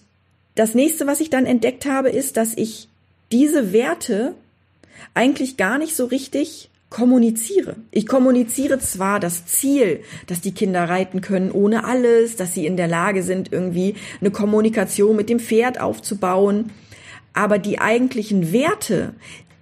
das 0.55 0.75
nächste, 0.75 1.07
was 1.07 1.21
ich 1.21 1.31
dann 1.31 1.47
entdeckt 1.47 1.87
habe, 1.87 2.09
ist, 2.09 2.37
dass 2.37 2.55
ich 2.57 2.89
diese 3.31 3.73
Werte 3.73 4.35
eigentlich 5.15 5.57
gar 5.57 5.79
nicht 5.79 5.95
so 5.95 6.07
richtig 6.07 6.71
kommuniziere. 6.91 7.77
Ich 7.91 8.07
kommuniziere 8.07 8.79
zwar 8.79 9.21
das 9.21 9.45
Ziel, 9.45 10.01
dass 10.27 10.41
die 10.41 10.53
Kinder 10.53 10.89
reiten 10.89 11.21
können 11.21 11.53
ohne 11.53 11.85
alles, 11.85 12.37
dass 12.37 12.55
sie 12.55 12.67
in 12.67 12.79
der 12.79 12.89
Lage 12.89 13.23
sind, 13.23 13.53
irgendwie 13.53 13.95
eine 14.21 14.31
Kommunikation 14.31 15.15
mit 15.15 15.29
dem 15.29 15.39
Pferd 15.39 15.81
aufzubauen, 15.81 16.73
aber 17.35 17.59
die 17.59 17.79
eigentlichen 17.79 18.53
Werte, 18.53 19.13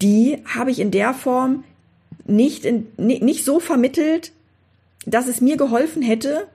die 0.02 0.38
habe 0.44 0.70
ich 0.70 0.80
in 0.80 0.90
der 0.90 1.14
Form 1.14 1.64
nicht, 2.24 2.64
in, 2.64 2.88
nicht 2.96 3.44
so 3.44 3.60
vermittelt, 3.60 4.32
dass 5.06 5.28
es 5.28 5.40
mir 5.40 5.56
geholfen 5.56 6.02
hätte, 6.02 6.48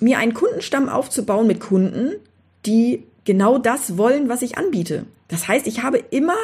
mir 0.00 0.18
einen 0.18 0.34
Kundenstamm 0.34 0.88
aufzubauen 0.88 1.46
mit 1.46 1.60
Kunden, 1.60 2.14
die 2.66 3.04
genau 3.24 3.58
das 3.58 3.96
wollen, 3.98 4.28
was 4.28 4.42
ich 4.42 4.56
anbiete. 4.56 5.06
Das 5.28 5.48
heißt, 5.48 5.66
ich 5.66 5.82
habe 5.82 5.98
immer 5.98 6.36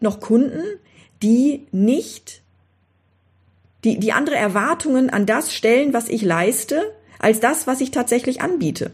noch 0.00 0.20
Kunden, 0.20 0.62
die 1.22 1.66
nicht, 1.72 2.42
die, 3.84 3.98
die 3.98 4.12
andere 4.12 4.36
Erwartungen 4.36 5.10
an 5.10 5.26
das 5.26 5.52
stellen, 5.52 5.92
was 5.92 6.08
ich 6.08 6.22
leiste, 6.22 6.82
als 7.18 7.40
das, 7.40 7.66
was 7.66 7.80
ich 7.80 7.90
tatsächlich 7.90 8.40
anbiete. 8.40 8.90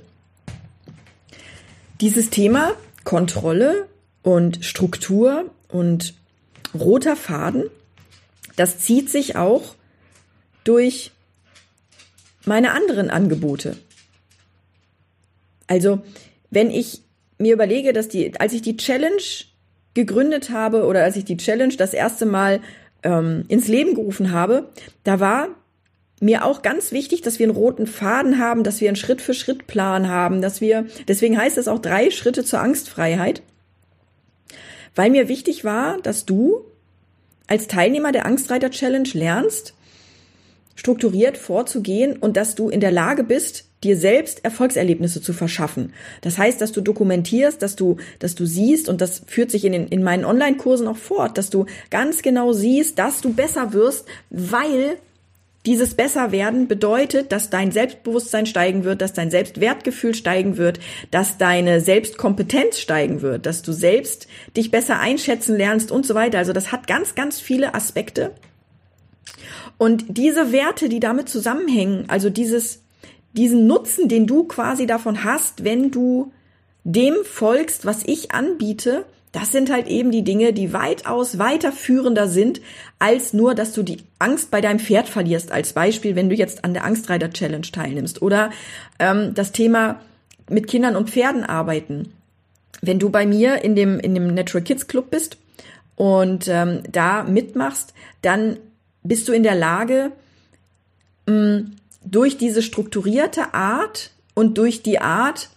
Dieses 2.00 2.30
Thema 2.30 2.72
Kontrolle 3.04 3.88
und 4.22 4.64
Struktur 4.64 5.50
und 5.68 6.14
roter 6.74 7.16
Faden, 7.16 7.64
das 8.56 8.78
zieht 8.78 9.10
sich 9.10 9.36
auch 9.36 9.74
durch 10.64 11.12
meine 12.44 12.72
anderen 12.72 13.10
Angebote. 13.10 13.76
Also, 15.66 16.00
wenn 16.50 16.70
ich 16.70 17.02
mir 17.38 17.52
überlege, 17.52 17.92
dass 17.92 18.08
die, 18.08 18.38
als 18.40 18.52
ich 18.52 18.62
die 18.62 18.76
Challenge 18.76 19.22
gegründet 19.94 20.50
habe 20.50 20.84
oder 20.86 21.04
als 21.04 21.16
ich 21.16 21.24
die 21.24 21.36
Challenge 21.36 21.74
das 21.76 21.94
erste 21.94 22.26
Mal 22.26 22.60
ähm, 23.02 23.44
ins 23.48 23.68
Leben 23.68 23.94
gerufen 23.94 24.32
habe, 24.32 24.68
da 25.04 25.20
war 25.20 25.48
mir 26.20 26.44
auch 26.44 26.62
ganz 26.62 26.90
wichtig, 26.90 27.22
dass 27.22 27.38
wir 27.38 27.46
einen 27.46 27.56
roten 27.56 27.86
Faden 27.86 28.38
haben, 28.38 28.64
dass 28.64 28.80
wir 28.80 28.88
einen 28.88 28.96
Schritt-für-Schritt-Plan 28.96 30.08
haben, 30.08 30.42
dass 30.42 30.60
wir, 30.60 30.86
deswegen 31.06 31.38
heißt 31.38 31.58
es 31.58 31.68
auch 31.68 31.78
drei 31.78 32.10
Schritte 32.10 32.44
zur 32.44 32.60
Angstfreiheit, 32.60 33.42
weil 34.98 35.10
mir 35.10 35.28
wichtig 35.28 35.62
war, 35.62 35.98
dass 36.02 36.26
du 36.26 36.64
als 37.46 37.68
Teilnehmer 37.68 38.10
der 38.10 38.26
Angstreiter 38.26 38.68
Challenge 38.68 39.08
lernst, 39.12 39.72
strukturiert 40.74 41.38
vorzugehen 41.38 42.16
und 42.16 42.36
dass 42.36 42.56
du 42.56 42.68
in 42.68 42.80
der 42.80 42.90
Lage 42.90 43.22
bist, 43.22 43.66
dir 43.84 43.96
selbst 43.96 44.44
Erfolgserlebnisse 44.44 45.22
zu 45.22 45.32
verschaffen. 45.32 45.92
Das 46.22 46.36
heißt, 46.36 46.60
dass 46.60 46.72
du 46.72 46.80
dokumentierst, 46.80 47.62
dass 47.62 47.76
du, 47.76 47.98
dass 48.18 48.34
du 48.34 48.44
siehst 48.44 48.88
und 48.88 49.00
das 49.00 49.22
führt 49.24 49.52
sich 49.52 49.64
in, 49.64 49.70
den, 49.70 49.86
in 49.86 50.02
meinen 50.02 50.24
Online-Kursen 50.24 50.88
auch 50.88 50.96
fort, 50.96 51.38
dass 51.38 51.48
du 51.48 51.66
ganz 51.90 52.22
genau 52.22 52.52
siehst, 52.52 52.98
dass 52.98 53.20
du 53.20 53.32
besser 53.32 53.72
wirst, 53.72 54.04
weil 54.30 54.96
dieses 55.68 55.94
Besserwerden 55.94 56.66
bedeutet, 56.66 57.30
dass 57.30 57.50
dein 57.50 57.72
Selbstbewusstsein 57.72 58.46
steigen 58.46 58.84
wird, 58.84 59.02
dass 59.02 59.12
dein 59.12 59.30
Selbstwertgefühl 59.30 60.14
steigen 60.14 60.56
wird, 60.56 60.80
dass 61.10 61.36
deine 61.36 61.82
Selbstkompetenz 61.82 62.78
steigen 62.78 63.20
wird, 63.20 63.44
dass 63.44 63.60
du 63.60 63.72
selbst 63.72 64.28
dich 64.56 64.70
besser 64.70 64.98
einschätzen 64.98 65.58
lernst 65.58 65.92
und 65.92 66.06
so 66.06 66.14
weiter. 66.14 66.38
Also 66.38 66.54
das 66.54 66.72
hat 66.72 66.86
ganz, 66.86 67.14
ganz 67.14 67.38
viele 67.38 67.74
Aspekte. 67.74 68.30
Und 69.76 70.16
diese 70.16 70.52
Werte, 70.52 70.88
die 70.88 71.00
damit 71.00 71.28
zusammenhängen, 71.28 72.06
also 72.08 72.30
dieses, 72.30 72.82
diesen 73.34 73.66
Nutzen, 73.66 74.08
den 74.08 74.26
du 74.26 74.44
quasi 74.44 74.86
davon 74.86 75.22
hast, 75.22 75.64
wenn 75.64 75.90
du 75.90 76.32
dem 76.84 77.14
folgst, 77.24 77.84
was 77.84 78.04
ich 78.06 78.32
anbiete, 78.32 79.04
das 79.32 79.52
sind 79.52 79.70
halt 79.70 79.86
eben 79.86 80.10
die 80.10 80.24
Dinge, 80.24 80.52
die 80.52 80.72
weitaus 80.72 81.38
weiterführender 81.38 82.28
sind, 82.28 82.60
als 82.98 83.32
nur, 83.32 83.54
dass 83.54 83.72
du 83.72 83.82
die 83.82 83.98
Angst 84.18 84.50
bei 84.50 84.60
deinem 84.60 84.78
Pferd 84.78 85.08
verlierst. 85.08 85.52
Als 85.52 85.72
Beispiel, 85.72 86.16
wenn 86.16 86.28
du 86.28 86.34
jetzt 86.34 86.64
an 86.64 86.74
der 86.74 86.84
Angstreiter 86.84 87.30
Challenge 87.30 87.66
teilnimmst. 87.70 88.22
Oder 88.22 88.50
ähm, 88.98 89.34
das 89.34 89.52
Thema 89.52 90.00
mit 90.48 90.66
Kindern 90.66 90.96
und 90.96 91.10
Pferden 91.10 91.44
arbeiten. 91.44 92.12
Wenn 92.80 92.98
du 92.98 93.10
bei 93.10 93.26
mir 93.26 93.64
in 93.64 93.74
dem, 93.74 94.00
in 94.00 94.14
dem 94.14 94.32
Natural 94.34 94.64
Kids 94.64 94.86
Club 94.86 95.10
bist 95.10 95.36
und 95.96 96.48
ähm, 96.48 96.82
da 96.90 97.24
mitmachst, 97.24 97.92
dann 98.22 98.56
bist 99.02 99.28
du 99.28 99.32
in 99.32 99.42
der 99.42 99.54
Lage, 99.54 100.12
durch 102.04 102.38
diese 102.38 102.62
strukturierte 102.62 103.54
Art 103.54 104.10
und 104.34 104.56
durch 104.56 104.82
die 104.82 105.00
Art, 105.00 105.50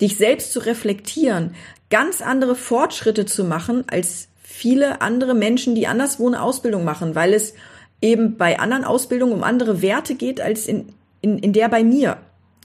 dich 0.00 0.16
selbst 0.16 0.52
zu 0.52 0.60
reflektieren, 0.60 1.54
ganz 1.90 2.20
andere 2.20 2.54
Fortschritte 2.54 3.26
zu 3.26 3.44
machen 3.44 3.84
als 3.88 4.28
viele 4.42 5.00
andere 5.00 5.34
Menschen, 5.34 5.74
die 5.74 5.86
anderswo 5.86 6.26
eine 6.26 6.40
Ausbildung 6.40 6.84
machen, 6.84 7.14
weil 7.14 7.34
es 7.34 7.54
eben 8.00 8.36
bei 8.36 8.58
anderen 8.58 8.84
Ausbildungen 8.84 9.32
um 9.32 9.42
andere 9.42 9.82
Werte 9.82 10.14
geht 10.14 10.40
als 10.40 10.66
in, 10.66 10.86
in, 11.20 11.38
in 11.38 11.52
der 11.52 11.68
bei 11.68 11.84
mir. 11.84 12.18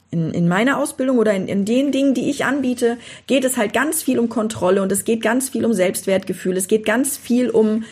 In, 0.09 0.33
in 0.33 0.49
meiner 0.49 0.77
Ausbildung 0.77 1.19
oder 1.19 1.33
in, 1.33 1.47
in 1.47 1.63
den 1.63 1.93
Dingen, 1.93 2.13
die 2.13 2.29
ich 2.29 2.43
anbiete, 2.43 2.97
geht 3.27 3.45
es 3.45 3.55
halt 3.55 3.71
ganz 3.71 4.03
viel 4.03 4.19
um 4.19 4.27
Kontrolle 4.27 4.81
und 4.81 4.91
es 4.91 5.05
geht 5.05 5.21
ganz 5.21 5.47
viel 5.47 5.63
um 5.63 5.73
Selbstwertgefühl. 5.73 6.57
Es 6.57 6.67
geht 6.67 6.85
ganz 6.85 7.15
viel 7.15 7.49
um 7.49 7.85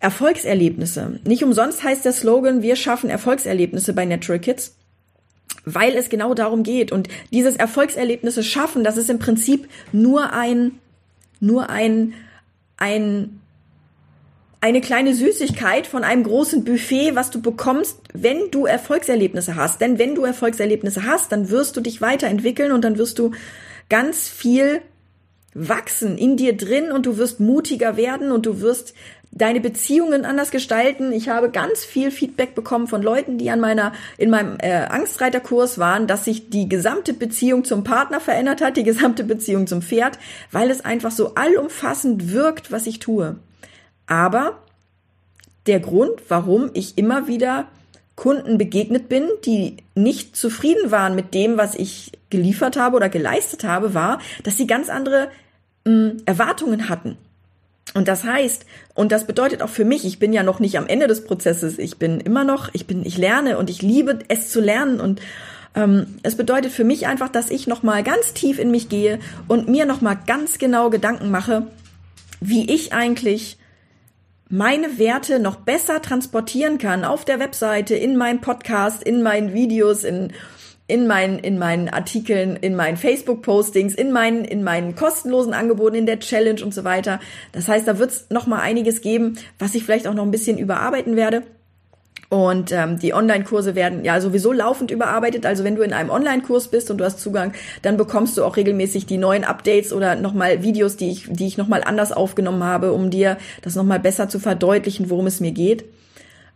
Erfolgserlebnisse. 0.00 1.20
Nicht 1.24 1.44
umsonst 1.44 1.82
heißt 1.82 2.06
der 2.06 2.12
Slogan, 2.12 2.62
wir 2.62 2.76
schaffen 2.76 3.10
Erfolgserlebnisse 3.10 3.92
bei 3.92 4.06
Natural 4.06 4.38
Kids, 4.38 4.76
weil 5.64 5.94
es 5.94 6.08
genau 6.08 6.34
darum 6.34 6.62
geht. 6.62 6.92
Und 6.92 7.08
dieses 7.32 7.56
Erfolgserlebnisse 7.56 8.42
schaffen, 8.42 8.84
das 8.84 8.96
ist 8.96 9.10
im 9.10 9.18
Prinzip 9.18 9.68
nur 9.92 10.32
ein, 10.32 10.78
nur 11.40 11.68
ein, 11.68 12.14
ein, 12.76 13.40
eine 14.60 14.80
kleine 14.80 15.14
Süßigkeit 15.14 15.86
von 15.86 16.04
einem 16.04 16.22
großen 16.22 16.64
Buffet, 16.64 17.14
was 17.14 17.30
du 17.30 17.42
bekommst, 17.42 17.98
wenn 18.12 18.50
du 18.50 18.66
Erfolgserlebnisse 18.66 19.56
hast. 19.56 19.80
Denn 19.80 19.98
wenn 19.98 20.14
du 20.14 20.24
Erfolgserlebnisse 20.24 21.04
hast, 21.04 21.32
dann 21.32 21.50
wirst 21.50 21.76
du 21.76 21.80
dich 21.80 22.00
weiterentwickeln 22.00 22.72
und 22.72 22.82
dann 22.82 22.96
wirst 22.96 23.18
du 23.18 23.32
ganz 23.88 24.28
viel 24.28 24.82
wachsen 25.58 26.18
in 26.18 26.36
dir 26.36 26.54
drin 26.54 26.92
und 26.92 27.06
du 27.06 27.16
wirst 27.16 27.40
mutiger 27.40 27.96
werden 27.96 28.30
und 28.30 28.44
du 28.44 28.60
wirst 28.60 28.92
deine 29.30 29.60
Beziehungen 29.60 30.24
anders 30.24 30.50
gestalten. 30.50 31.12
Ich 31.12 31.28
habe 31.28 31.50
ganz 31.50 31.84
viel 31.84 32.10
Feedback 32.10 32.54
bekommen 32.54 32.86
von 32.86 33.02
Leuten, 33.02 33.38
die 33.38 33.50
an 33.50 33.60
meiner 33.60 33.92
in 34.18 34.30
meinem 34.30 34.58
äh, 34.60 34.84
Angstreiterkurs 34.84 35.78
waren, 35.78 36.06
dass 36.06 36.24
sich 36.24 36.50
die 36.50 36.68
gesamte 36.68 37.14
Beziehung 37.14 37.64
zum 37.64 37.84
Partner 37.84 38.20
verändert 38.20 38.60
hat, 38.60 38.76
die 38.76 38.84
gesamte 38.84 39.24
Beziehung 39.24 39.66
zum 39.66 39.82
Pferd, 39.82 40.18
weil 40.52 40.70
es 40.70 40.84
einfach 40.84 41.10
so 41.10 41.34
allumfassend 41.34 42.32
wirkt, 42.32 42.70
was 42.70 42.86
ich 42.86 42.98
tue. 42.98 43.36
Aber 44.06 44.58
der 45.66 45.80
Grund, 45.80 46.22
warum 46.28 46.70
ich 46.74 46.96
immer 46.96 47.28
wieder 47.28 47.66
Kunden 48.14 48.56
begegnet 48.56 49.08
bin, 49.08 49.28
die 49.44 49.76
nicht 49.94 50.36
zufrieden 50.36 50.90
waren 50.90 51.14
mit 51.14 51.34
dem, 51.34 51.58
was 51.58 51.74
ich 51.74 52.12
geliefert 52.30 52.76
habe 52.76 52.96
oder 52.96 53.08
geleistet 53.08 53.64
habe, 53.64 53.92
war, 53.94 54.20
dass 54.42 54.56
sie 54.56 54.66
ganz 54.66 54.88
andere 54.88 55.28
mh, 55.86 56.10
hm, 56.10 56.16
Erwartungen 56.26 56.88
hatten. 56.88 57.16
Und 57.94 58.08
das 58.08 58.24
heißt, 58.24 58.66
und 58.94 59.10
das 59.10 59.26
bedeutet 59.26 59.62
auch 59.62 59.70
für 59.70 59.86
mich, 59.86 60.04
ich 60.04 60.18
bin 60.18 60.34
ja 60.34 60.42
noch 60.42 60.60
nicht 60.60 60.76
am 60.76 60.86
Ende 60.86 61.06
des 61.06 61.24
Prozesses, 61.24 61.78
ich 61.78 61.96
bin 61.96 62.20
immer 62.20 62.44
noch, 62.44 62.68
ich 62.74 62.86
bin, 62.86 63.06
ich 63.06 63.16
lerne 63.16 63.56
und 63.56 63.70
ich 63.70 63.80
liebe 63.80 64.18
es 64.28 64.50
zu 64.50 64.60
lernen 64.60 65.00
und 65.00 65.22
ähm, 65.74 66.18
es 66.22 66.36
bedeutet 66.36 66.72
für 66.72 66.84
mich 66.84 67.06
einfach, 67.06 67.28
dass 67.28 67.50
ich 67.50 67.66
noch 67.66 67.82
mal 67.82 68.02
ganz 68.02 68.34
tief 68.34 68.58
in 68.58 68.70
mich 68.70 68.88
gehe 68.88 69.18
und 69.48 69.68
mir 69.68 69.86
noch 69.86 70.02
mal 70.02 70.14
ganz 70.14 70.58
genau 70.58 70.90
Gedanken 70.90 71.30
mache, 71.30 71.68
wie 72.40 72.70
ich 72.70 72.92
eigentlich 72.92 73.56
meine 74.48 74.98
Werte 74.98 75.38
noch 75.38 75.56
besser 75.56 76.02
transportieren 76.02 76.78
kann 76.78 77.04
auf 77.04 77.24
der 77.24 77.40
Webseite, 77.40 77.94
in 77.94 78.16
meinem 78.16 78.40
Podcast, 78.40 79.02
in 79.02 79.22
meinen 79.22 79.54
Videos, 79.54 80.04
in 80.04 80.32
in 80.88 81.06
meinen, 81.06 81.38
in 81.38 81.58
meinen 81.58 81.88
Artikeln, 81.88 82.56
in 82.56 82.76
meinen 82.76 82.96
Facebook-Postings, 82.96 83.94
in 83.94 84.12
meinen, 84.12 84.44
in 84.44 84.62
meinen 84.62 84.94
kostenlosen 84.94 85.52
Angeboten, 85.52 85.96
in 85.96 86.06
der 86.06 86.20
Challenge 86.20 86.62
und 86.62 86.72
so 86.72 86.84
weiter. 86.84 87.18
Das 87.52 87.68
heißt, 87.68 87.88
da 87.88 87.98
wird 87.98 88.10
es 88.10 88.26
noch 88.30 88.46
mal 88.46 88.60
einiges 88.60 89.00
geben, 89.00 89.36
was 89.58 89.74
ich 89.74 89.84
vielleicht 89.84 90.06
auch 90.06 90.14
noch 90.14 90.22
ein 90.22 90.30
bisschen 90.30 90.58
überarbeiten 90.58 91.16
werde. 91.16 91.42
Und 92.28 92.72
ähm, 92.72 92.98
die 92.98 93.14
Online-Kurse 93.14 93.74
werden 93.74 94.04
ja 94.04 94.20
sowieso 94.20 94.52
laufend 94.52 94.90
überarbeitet. 94.90 95.46
Also 95.46 95.62
wenn 95.62 95.76
du 95.76 95.82
in 95.82 95.92
einem 95.92 96.10
Online-Kurs 96.10 96.68
bist 96.68 96.90
und 96.90 96.98
du 96.98 97.04
hast 97.04 97.20
Zugang, 97.20 97.52
dann 97.82 97.96
bekommst 97.96 98.36
du 98.36 98.44
auch 98.44 98.56
regelmäßig 98.56 99.06
die 99.06 99.18
neuen 99.18 99.44
Updates 99.44 99.92
oder 99.92 100.16
nochmal 100.16 100.62
Videos, 100.62 100.96
die 100.96 101.10
ich, 101.10 101.26
die 101.30 101.46
ich 101.46 101.56
nochmal 101.56 101.84
anders 101.84 102.10
aufgenommen 102.12 102.64
habe, 102.64 102.92
um 102.92 103.10
dir 103.10 103.38
das 103.62 103.76
nochmal 103.76 104.00
besser 104.00 104.28
zu 104.28 104.40
verdeutlichen, 104.40 105.08
worum 105.08 105.26
es 105.28 105.40
mir 105.40 105.52
geht. 105.52 105.84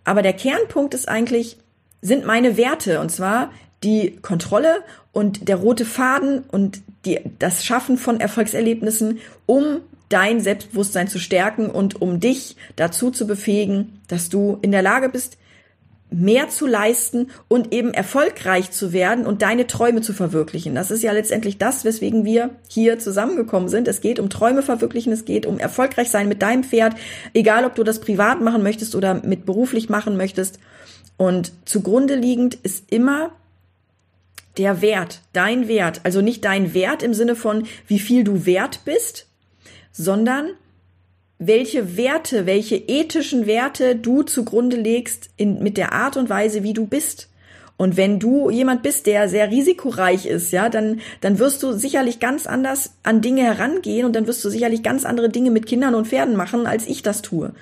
Aber 0.05 0.23
der 0.23 0.33
Kernpunkt 0.33 0.95
ist 0.95 1.09
eigentlich, 1.09 1.57
sind 2.03 2.27
meine 2.27 2.57
Werte. 2.57 3.01
Und 3.01 3.11
zwar 3.11 3.51
die 3.83 4.17
Kontrolle 4.23 4.83
und 5.13 5.49
der 5.49 5.57
rote 5.57 5.85
Faden 5.85 6.45
und 6.51 6.83
die, 7.05 7.21
das 7.39 7.65
Schaffen 7.65 7.97
von 7.97 8.21
Erfolgserlebnissen, 8.21 9.19
um 9.47 9.81
dein 10.09 10.41
Selbstbewusstsein 10.41 11.09
zu 11.09 11.19
stärken 11.19 11.71
und 11.71 12.03
um 12.03 12.21
dich 12.21 12.57
dazu 12.77 13.11
zu 13.11 13.27
befähigen, 13.27 14.01
dass 14.09 14.29
du 14.29 14.59
in 14.61 14.73
der 14.73 14.83
Lage 14.83 15.09
bist, 15.09 15.39
mehr 16.13 16.49
zu 16.49 16.67
leisten 16.67 17.31
und 17.47 17.73
eben 17.73 17.95
erfolgreich 17.95 18.73
zu 18.73 18.93
werden 18.93 19.27
und 19.27 19.43
deine 19.43 19.69
Träume 19.69 20.01
zu 20.01 20.13
verwirklichen. 20.13 20.75
Das 20.75 20.91
ist 20.91 21.03
ja 21.03 21.13
letztendlich 21.13 21.57
das, 21.59 21.85
weswegen 21.85 22.25
wir 22.25 22.51
hier 22.69 22.99
zusammengekommen 22.99 23.69
sind. 23.69 23.87
Es 23.87 24.01
geht 24.01 24.19
um 24.19 24.29
Träume 24.29 24.63
verwirklichen, 24.63 25.13
es 25.13 25.25
geht 25.25 25.47
um 25.47 25.61
erfolgreich 25.61 26.11
sein 26.11 26.29
mit 26.29 26.43
deinem 26.43 26.65
Pferd, 26.65 26.97
egal 27.33 27.65
ob 27.65 27.77
du 27.77 27.85
das 27.85 28.01
privat 28.01 28.41
machen 28.41 28.65
möchtest 28.65 28.97
oder 28.97 29.15
mit 29.15 29.47
beruflich 29.47 29.89
machen 29.89 30.17
möchtest. 30.17 30.59
Und 31.17 31.53
zugrunde 31.65 32.17
liegend 32.17 32.57
ist 32.57 32.91
immer 32.91 33.31
der 34.61 34.83
Wert, 34.83 35.23
dein 35.33 35.69
Wert, 35.69 36.03
also 36.05 36.21
nicht 36.21 36.45
dein 36.45 36.75
Wert 36.75 37.03
im 37.03 37.15
Sinne 37.15 37.35
von, 37.35 37.67
wie 37.87 37.99
viel 37.99 38.25
du 38.25 38.45
wert 38.45 38.81
bist, 38.85 39.27
sondern 39.91 40.51
welche 41.39 41.97
Werte, 41.97 42.45
welche 42.45 42.77
ethischen 42.77 43.47
Werte 43.47 43.97
du 43.97 44.23
zugrunde 44.23 44.77
legst 44.77 45.31
in, 45.39 45.63
mit 45.63 45.79
der 45.79 45.95
Art 45.95 46.19
und 46.19 46.29
Weise, 46.29 46.63
wie 46.63 46.75
du 46.75 46.87
bist. 46.87 47.31
Und 47.79 47.97
wenn 47.97 48.21
du 48.21 48.51
jemand 48.51 48.83
bist, 48.83 49.07
der 49.07 49.31
sehr 49.31 49.51
risikoreich 49.51 50.27
ist, 50.27 50.51
ja, 50.53 50.69
dann, 50.69 51.01
dann 51.23 51.39
wirst 51.39 51.63
du 51.63 51.73
sicherlich 51.73 52.21
ganz 52.21 52.47
anders 52.47 52.93
an 53.03 53.23
Dinge 53.23 53.45
herangehen 53.45 54.05
und 54.05 54.15
dann 54.15 54.27
wirst 54.27 54.45
du 54.45 54.51
sicherlich 54.51 54.83
ganz 54.83 55.07
andere 55.07 55.31
Dinge 55.31 55.51
mit 55.51 55.65
Kindern 55.65 55.95
und 55.95 56.07
Pferden 56.07 56.37
machen, 56.37 56.67
als 56.67 56.87
ich 56.87 57.03
das 57.03 57.23
tue. 57.23 57.55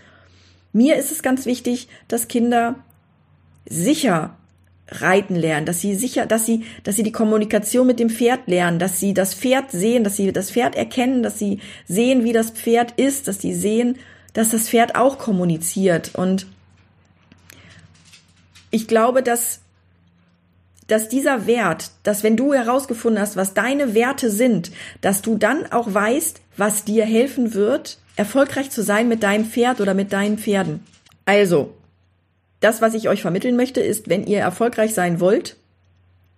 Mir 0.72 0.96
ist 0.96 1.12
es 1.12 1.22
ganz 1.22 1.46
wichtig, 1.46 1.86
dass 2.08 2.26
Kinder 2.26 2.74
sicher 3.68 4.37
reiten 4.90 5.36
lernen, 5.36 5.66
dass 5.66 5.80
sie 5.80 5.94
sicher, 5.94 6.26
dass 6.26 6.46
sie, 6.46 6.64
dass 6.82 6.96
sie 6.96 7.02
die 7.02 7.12
Kommunikation 7.12 7.86
mit 7.86 8.00
dem 8.00 8.10
Pferd 8.10 8.46
lernen, 8.46 8.78
dass 8.78 9.00
sie 9.00 9.14
das 9.14 9.34
Pferd 9.34 9.70
sehen, 9.70 10.04
dass 10.04 10.16
sie 10.16 10.32
das 10.32 10.50
Pferd 10.50 10.76
erkennen, 10.76 11.22
dass 11.22 11.38
sie 11.38 11.60
sehen, 11.86 12.24
wie 12.24 12.32
das 12.32 12.50
Pferd 12.50 12.92
ist, 12.96 13.28
dass 13.28 13.40
sie 13.40 13.54
sehen, 13.54 13.98
dass 14.32 14.50
das 14.50 14.68
Pferd 14.68 14.94
auch 14.94 15.18
kommuniziert. 15.18 16.14
Und 16.14 16.46
ich 18.70 18.88
glaube, 18.88 19.22
dass, 19.22 19.60
dass 20.86 21.08
dieser 21.08 21.46
Wert, 21.46 21.90
dass 22.02 22.22
wenn 22.22 22.36
du 22.36 22.54
herausgefunden 22.54 23.20
hast, 23.20 23.36
was 23.36 23.54
deine 23.54 23.94
Werte 23.94 24.30
sind, 24.30 24.70
dass 25.00 25.22
du 25.22 25.36
dann 25.36 25.70
auch 25.70 25.92
weißt, 25.92 26.40
was 26.56 26.84
dir 26.84 27.04
helfen 27.04 27.54
wird, 27.54 27.98
erfolgreich 28.16 28.70
zu 28.70 28.82
sein 28.82 29.08
mit 29.08 29.22
deinem 29.22 29.44
Pferd 29.44 29.80
oder 29.80 29.94
mit 29.94 30.12
deinen 30.12 30.38
Pferden. 30.38 30.84
Also, 31.24 31.74
das, 32.60 32.80
was 32.80 32.94
ich 32.94 33.08
euch 33.08 33.22
vermitteln 33.22 33.56
möchte, 33.56 33.80
ist, 33.80 34.08
wenn 34.08 34.26
ihr 34.26 34.40
erfolgreich 34.40 34.94
sein 34.94 35.20
wollt, 35.20 35.56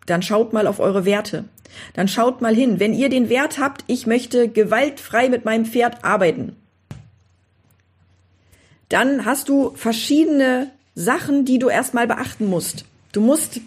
dann 0.06 0.22
schaut 0.22 0.52
mal 0.52 0.66
auf 0.66 0.80
eure 0.80 1.04
Werte. 1.04 1.44
Dann 1.94 2.08
schaut 2.08 2.40
mal 2.40 2.54
hin. 2.54 2.80
Wenn 2.80 2.92
ihr 2.92 3.08
den 3.08 3.28
Wert 3.28 3.58
habt, 3.58 3.84
ich 3.86 4.06
möchte 4.06 4.48
gewaltfrei 4.48 5.28
mit 5.28 5.44
meinem 5.44 5.64
Pferd 5.64 6.04
arbeiten, 6.04 6.56
dann 8.88 9.24
hast 9.24 9.48
du 9.48 9.70
verschiedene 9.76 10.70
Sachen, 10.94 11.44
die 11.44 11.58
du 11.58 11.68
erstmal 11.68 12.08
beachten 12.08 12.46
musst. 12.46 12.84
Du 13.12 13.20
musst 13.20 13.60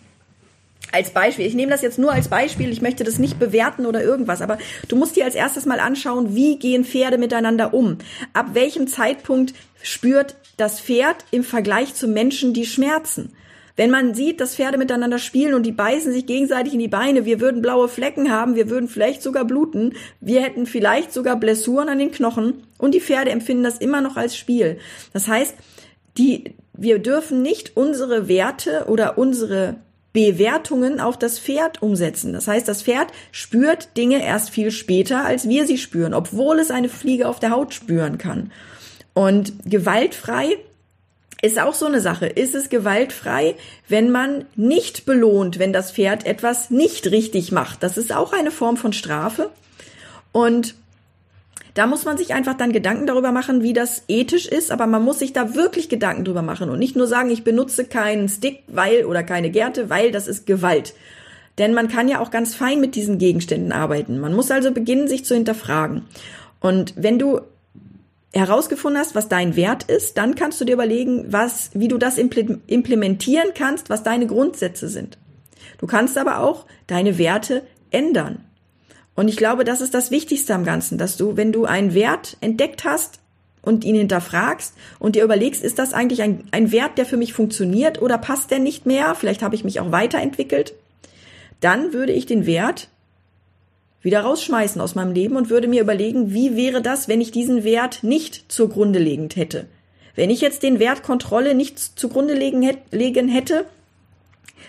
als 0.94 1.10
Beispiel, 1.10 1.48
ich 1.48 1.56
nehme 1.56 1.72
das 1.72 1.82
jetzt 1.82 1.98
nur 1.98 2.12
als 2.12 2.28
Beispiel, 2.28 2.72
ich 2.72 2.82
möchte 2.82 3.04
das 3.04 3.18
nicht 3.18 3.40
bewerten 3.40 3.86
oder 3.86 4.04
irgendwas, 4.04 4.42
aber 4.42 4.60
du 4.88 4.96
musst 4.96 5.16
dir 5.16 5.26
als 5.26 5.36
erstes 5.36 5.66
mal 5.66 5.80
anschauen, 5.80 6.36
wie 6.36 6.60
gehen 6.60 6.86
Pferde 6.86 7.18
miteinander 7.18 7.74
um? 7.74 7.98
Ab 8.34 8.52
welchem 8.54 8.88
Zeitpunkt 8.88 9.54
spürt 9.82 10.36
das 10.56 10.80
Pferd 10.80 11.26
im 11.32 11.44
Vergleich 11.44 11.96
zu 11.96 12.08
Menschen 12.08 12.54
die 12.54 12.66
Schmerzen? 12.66 13.34
Wenn 13.76 13.90
man 13.90 14.14
sieht, 14.14 14.40
dass 14.40 14.56
Pferde 14.56 14.78
miteinander 14.78 15.18
spielen 15.18 15.56
und 15.56 15.66
die 15.66 15.72
beißen 15.72 16.14
sich 16.14 16.28
gegenseitig 16.28 16.74
in 16.74 16.80
die 16.80 16.88
Beine, 16.88 17.26
wir 17.26 17.42
würden 17.42 17.64
blaue 17.64 17.90
Flecken 17.90 18.32
haben, 18.32 18.54
wir 18.54 18.70
würden 18.70 18.88
vielleicht 18.88 19.24
sogar 19.24 19.46
bluten, 19.46 19.94
wir 20.22 20.42
hätten 20.44 20.68
vielleicht 20.68 21.12
sogar 21.12 21.38
Blessuren 21.38 21.90
an 21.90 21.98
den 21.98 22.12
Knochen 22.12 22.68
und 22.78 22.94
die 22.94 23.02
Pferde 23.02 23.32
empfinden 23.32 23.64
das 23.64 23.80
immer 23.80 24.02
noch 24.02 24.16
als 24.16 24.38
Spiel. 24.38 24.78
Das 25.12 25.28
heißt, 25.28 25.56
die, 26.20 26.54
wir 26.74 27.00
dürfen 27.00 27.42
nicht 27.42 27.76
unsere 27.76 28.28
Werte 28.28 28.86
oder 28.88 29.18
unsere 29.18 29.78
Bewertungen 30.14 31.00
auf 31.00 31.18
das 31.18 31.40
Pferd 31.40 31.82
umsetzen. 31.82 32.34
Das 32.34 32.48
heißt, 32.48 32.68
das 32.68 32.84
Pferd 32.84 33.08
spürt 33.32 33.98
Dinge 33.98 34.24
erst 34.24 34.52
viel 34.52 34.72
später, 34.72 35.26
als 35.26 35.50
wir 35.50 35.66
sie 35.66 35.80
spüren, 35.80 36.14
obwohl 36.14 36.60
es 36.60 36.72
eine 36.72 36.90
Fliege 36.90 37.28
auf 37.28 37.40
der 37.40 37.50
Haut 37.50 37.74
spüren 37.74 38.20
kann. 38.20 38.52
Und 39.16 39.54
gewaltfrei 39.66 40.58
ist 41.42 41.60
auch 41.60 41.74
so 41.74 41.88
eine 41.88 42.00
Sache. 42.00 42.28
Ist 42.28 42.56
es 42.56 42.70
gewaltfrei, 42.70 43.56
wenn 43.90 44.12
man 44.12 44.46
nicht 44.56 45.06
belohnt, 45.06 45.60
wenn 45.60 45.74
das 45.74 45.92
Pferd 45.92 46.26
etwas 46.26 46.70
nicht 46.70 47.08
richtig 47.08 47.52
macht? 47.52 47.84
Das 47.84 47.98
ist 47.98 48.14
auch 48.14 48.34
eine 48.34 48.52
Form 48.52 48.78
von 48.78 48.94
Strafe. 48.94 49.50
Und 50.32 50.76
da 51.74 51.88
muss 51.88 52.06
man 52.06 52.18
sich 52.18 52.34
einfach 52.34 52.54
dann 52.56 52.72
Gedanken 52.72 53.08
darüber 53.08 53.32
machen, 53.32 53.64
wie 53.64 53.74
das 53.74 54.04
ethisch 54.08 54.46
ist, 54.46 54.72
aber 54.72 54.86
man 54.86 55.04
muss 55.04 55.20
sich 55.20 55.34
da 55.34 55.56
wirklich 55.56 55.90
Gedanken 55.90 56.24
drüber 56.24 56.44
machen 56.44 56.70
und 56.70 56.80
nicht 56.80 56.96
nur 56.96 57.08
sagen, 57.08 57.32
ich 57.32 57.44
benutze 57.44 57.86
keinen 57.86 58.30
Stick, 58.30 58.64
weil 58.68 59.06
oder 59.06 59.24
keine 59.24 59.50
Gerte, 59.50 59.90
weil 59.90 60.12
das 60.12 60.28
ist 60.28 60.46
Gewalt. 60.46 60.94
Denn 61.58 61.74
man 61.74 61.88
kann 61.88 62.08
ja 62.08 62.20
auch 62.20 62.32
ganz 62.32 62.56
fein 62.56 62.80
mit 62.80 62.96
diesen 62.96 63.18
Gegenständen 63.18 63.72
arbeiten. 63.72 64.20
Man 64.20 64.36
muss 64.36 64.52
also 64.52 64.72
beginnen, 64.72 65.08
sich 65.08 65.26
zu 65.26 65.36
hinterfragen. 65.36 66.04
Und 66.60 66.94
wenn 66.96 67.20
du 67.20 67.42
herausgefunden 68.34 69.00
hast, 69.00 69.14
was 69.14 69.30
dein 69.30 69.56
Wert 69.56 69.84
ist, 69.84 70.18
dann 70.18 70.36
kannst 70.36 70.60
du 70.60 70.66
dir 70.66 70.74
überlegen, 70.74 71.26
was, 71.28 71.70
wie 71.74 71.88
du 71.88 71.98
das 71.98 72.18
implementieren 72.18 73.50
kannst, 73.56 73.90
was 73.90 74.02
deine 74.02 74.26
Grundsätze 74.26 74.90
sind. 74.90 75.20
Du 75.78 75.86
kannst 75.86 76.18
aber 76.18 76.40
auch 76.40 76.66
deine 76.88 77.18
Werte 77.18 77.64
ändern. 77.92 78.44
Und 79.16 79.28
ich 79.28 79.38
glaube, 79.38 79.64
das 79.64 79.82
ist 79.82 79.94
das 79.94 80.12
Wichtigste 80.12 80.54
am 80.54 80.64
Ganzen, 80.64 80.98
dass 80.98 81.18
du, 81.18 81.38
wenn 81.38 81.52
du 81.52 81.66
einen 81.66 81.94
Wert 81.94 82.38
entdeckt 82.42 82.84
hast 82.84 83.20
und 83.62 83.86
ihn 83.86 83.96
hinterfragst 83.96 84.74
und 85.00 85.16
dir 85.16 85.24
überlegst, 85.24 85.64
ist 85.64 85.80
das 85.80 85.94
eigentlich 85.94 86.22
ein, 86.22 86.44
ein 86.52 86.72
Wert, 86.72 86.98
der 86.98 87.06
für 87.06 87.18
mich 87.18 87.34
funktioniert 87.34 88.02
oder 88.02 88.18
passt 88.18 88.52
der 88.52 88.60
nicht 88.60 88.86
mehr? 88.86 89.16
Vielleicht 89.16 89.44
habe 89.44 89.56
ich 89.56 89.64
mich 89.64 89.80
auch 89.80 89.92
weiterentwickelt. 89.92 90.74
Dann 91.60 91.94
würde 91.94 92.12
ich 92.12 92.26
den 92.26 92.46
Wert 92.46 92.90
wieder 94.02 94.22
rausschmeißen 94.22 94.82
aus 94.82 94.96
meinem 94.96 95.14
Leben 95.14 95.38
und 95.38 95.50
würde 95.50 95.68
mir 95.68 95.82
überlegen, 95.82 96.34
wie 96.34 96.58
wäre 96.58 96.82
das, 96.82 97.08
wenn 97.08 97.22
ich 97.22 97.32
diesen 97.32 97.64
Wert 97.64 98.04
nicht 98.04 98.52
zugrunde 98.52 99.00
legend 99.00 99.38
hätte? 99.38 99.68
Wenn 100.16 100.30
ich 100.30 100.42
jetzt 100.42 100.62
den 100.62 100.80
Wert 100.80 101.04
Kontrolle 101.04 101.56
nicht 101.56 101.80
zugrunde 101.80 102.34
legen, 102.34 103.30
hätte, 103.30 103.66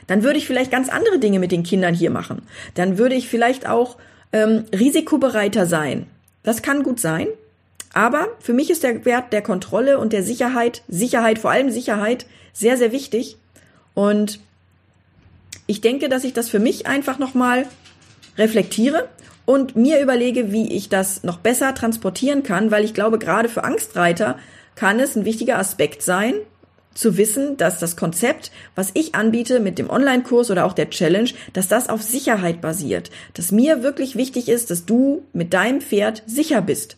dann 0.06 0.22
würde 0.22 0.38
ich 0.38 0.46
vielleicht 0.46 0.70
ganz 0.70 0.88
andere 0.88 1.18
Dinge 1.18 1.38
mit 1.38 1.52
den 1.52 1.64
Kindern 1.64 1.94
hier 1.94 2.10
machen. 2.10 2.42
Dann 2.74 2.96
würde 2.96 3.14
ich 3.14 3.28
vielleicht 3.28 3.68
auch 3.68 3.96
ähm, 4.34 4.64
risikobereiter 4.74 5.64
sein. 5.64 6.06
Das 6.42 6.60
kann 6.60 6.82
gut 6.82 7.00
sein. 7.00 7.28
Aber 7.94 8.26
für 8.40 8.52
mich 8.52 8.68
ist 8.68 8.82
der 8.82 9.04
Wert 9.04 9.32
der 9.32 9.40
Kontrolle 9.40 9.98
und 9.98 10.12
der 10.12 10.24
Sicherheit, 10.24 10.82
Sicherheit, 10.88 11.38
vor 11.38 11.52
allem 11.52 11.70
Sicherheit, 11.70 12.26
sehr, 12.52 12.76
sehr 12.76 12.90
wichtig. 12.90 13.36
Und 13.94 14.40
ich 15.68 15.80
denke, 15.80 16.08
dass 16.08 16.24
ich 16.24 16.32
das 16.32 16.48
für 16.48 16.58
mich 16.58 16.88
einfach 16.88 17.20
nochmal 17.20 17.66
reflektiere 18.36 19.08
und 19.46 19.76
mir 19.76 20.00
überlege, 20.00 20.50
wie 20.50 20.72
ich 20.72 20.88
das 20.88 21.22
noch 21.22 21.38
besser 21.38 21.72
transportieren 21.72 22.42
kann, 22.42 22.72
weil 22.72 22.84
ich 22.84 22.92
glaube, 22.92 23.20
gerade 23.20 23.48
für 23.48 23.62
Angstreiter 23.62 24.36
kann 24.74 24.98
es 24.98 25.14
ein 25.14 25.24
wichtiger 25.24 25.58
Aspekt 25.58 26.02
sein, 26.02 26.34
zu 26.94 27.16
wissen, 27.16 27.56
dass 27.56 27.78
das 27.78 27.96
Konzept, 27.96 28.50
was 28.74 28.90
ich 28.94 29.14
anbiete 29.14 29.60
mit 29.60 29.78
dem 29.78 29.90
Online-Kurs 29.90 30.50
oder 30.50 30.64
auch 30.64 30.72
der 30.72 30.90
Challenge, 30.90 31.30
dass 31.52 31.68
das 31.68 31.88
auf 31.88 32.02
Sicherheit 32.02 32.60
basiert. 32.60 33.10
Dass 33.34 33.52
mir 33.52 33.82
wirklich 33.82 34.16
wichtig 34.16 34.48
ist, 34.48 34.70
dass 34.70 34.86
du 34.86 35.24
mit 35.32 35.52
deinem 35.52 35.80
Pferd 35.80 36.22
sicher 36.26 36.62
bist. 36.62 36.96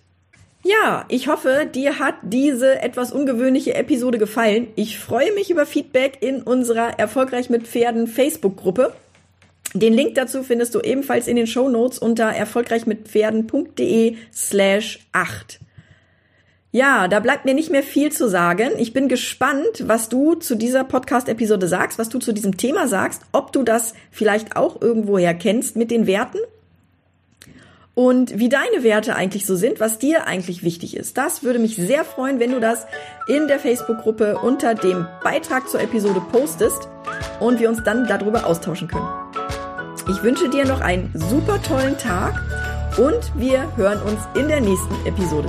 Ja, 0.63 1.05
ich 1.09 1.29
hoffe, 1.29 1.69
dir 1.73 2.01
hat 2.01 2.17
diese 2.23 2.81
etwas 2.83 3.13
ungewöhnliche 3.13 3.75
Episode 3.75 4.19
gefallen. 4.19 4.69
Ich 4.75 4.99
freue 4.99 5.33
mich 5.33 5.51
über 5.51 5.65
Feedback 5.65 6.19
in 6.23 6.43
unserer 6.43 6.99
Erfolgreich 6.99 7.51
mit 7.51 7.69
Pferden 7.69 8.09
Facebook-Gruppe. 8.09 8.93
Den 9.75 9.93
Link 9.93 10.15
dazu 10.15 10.43
findest 10.43 10.75
du 10.75 10.81
ebenfalls 10.81 11.29
in 11.29 11.37
den 11.37 11.47
Show 11.47 11.69
Notes 11.69 11.99
unter 11.99 12.25
erfolgreichmitpferden.de 12.25 14.17
slash 14.33 15.07
8. 15.13 15.61
Ja, 16.77 17.09
da 17.09 17.21
bleibt 17.21 17.47
mir 17.47 17.55
nicht 17.55 17.71
mehr 17.71 17.83
viel 17.83 18.12
zu 18.12 18.29
sagen. 18.29 18.73
Ich 18.77 18.93
bin 18.93 19.09
gespannt, 19.09 19.85
was 19.87 20.11
du 20.11 20.35
zu 20.35 20.57
dieser 20.57 20.85
Podcast-Episode 20.85 21.69
sagst, 21.69 21.99
was 21.99 22.11
du 22.11 22.19
zu 22.19 22.33
diesem 22.33 22.59
Thema 22.59 22.87
sagst, 22.87 23.23
ob 23.33 23.51
du 23.51 23.62
das 23.62 23.95
vielleicht 24.11 24.57
auch 24.57 24.83
irgendwoher 24.83 25.33
kennst 25.33 25.77
mit 25.77 25.91
den 25.91 26.07
Werten 26.07 26.37
und 27.95 28.39
wie 28.39 28.51
deine 28.51 28.83
Werte 28.83 29.17
eigentlich 29.17 29.47
so 29.47 29.57
sind, 29.57 29.81
was 29.81 29.99
dir 29.99 30.27
eigentlich 30.27 30.65
wichtig 30.65 30.99
ist. 30.99 31.17
Das 31.17 31.43
würde 31.43 31.61
mich 31.61 31.77
sehr 31.77 32.05
freuen, 32.05 32.41
wenn 32.41 32.53
du 32.53 32.61
das 32.61 32.87
in 33.27 33.49
der 33.49 33.59
Facebook-Gruppe 33.59 34.37
unter 34.37 34.75
dem 34.75 35.07
Beitrag 35.25 35.71
zur 35.71 35.81
Episode 35.81 36.21
postest 36.31 36.91
und 37.41 37.59
wir 37.59 37.71
uns 37.71 37.85
dann 37.85 38.07
darüber 38.07 38.45
austauschen 38.45 38.89
können. 38.89 39.09
Ich 40.11 40.23
wünsche 40.23 40.51
dir 40.51 40.67
noch 40.67 40.83
einen 40.83 41.11
super 41.15 41.59
tollen 41.62 41.97
Tag 41.97 42.35
und 42.99 43.33
wir 43.35 43.75
hören 43.79 44.03
uns 44.03 44.21
in 44.35 44.49
der 44.49 44.61
nächsten 44.61 44.95
Episode. 45.07 45.49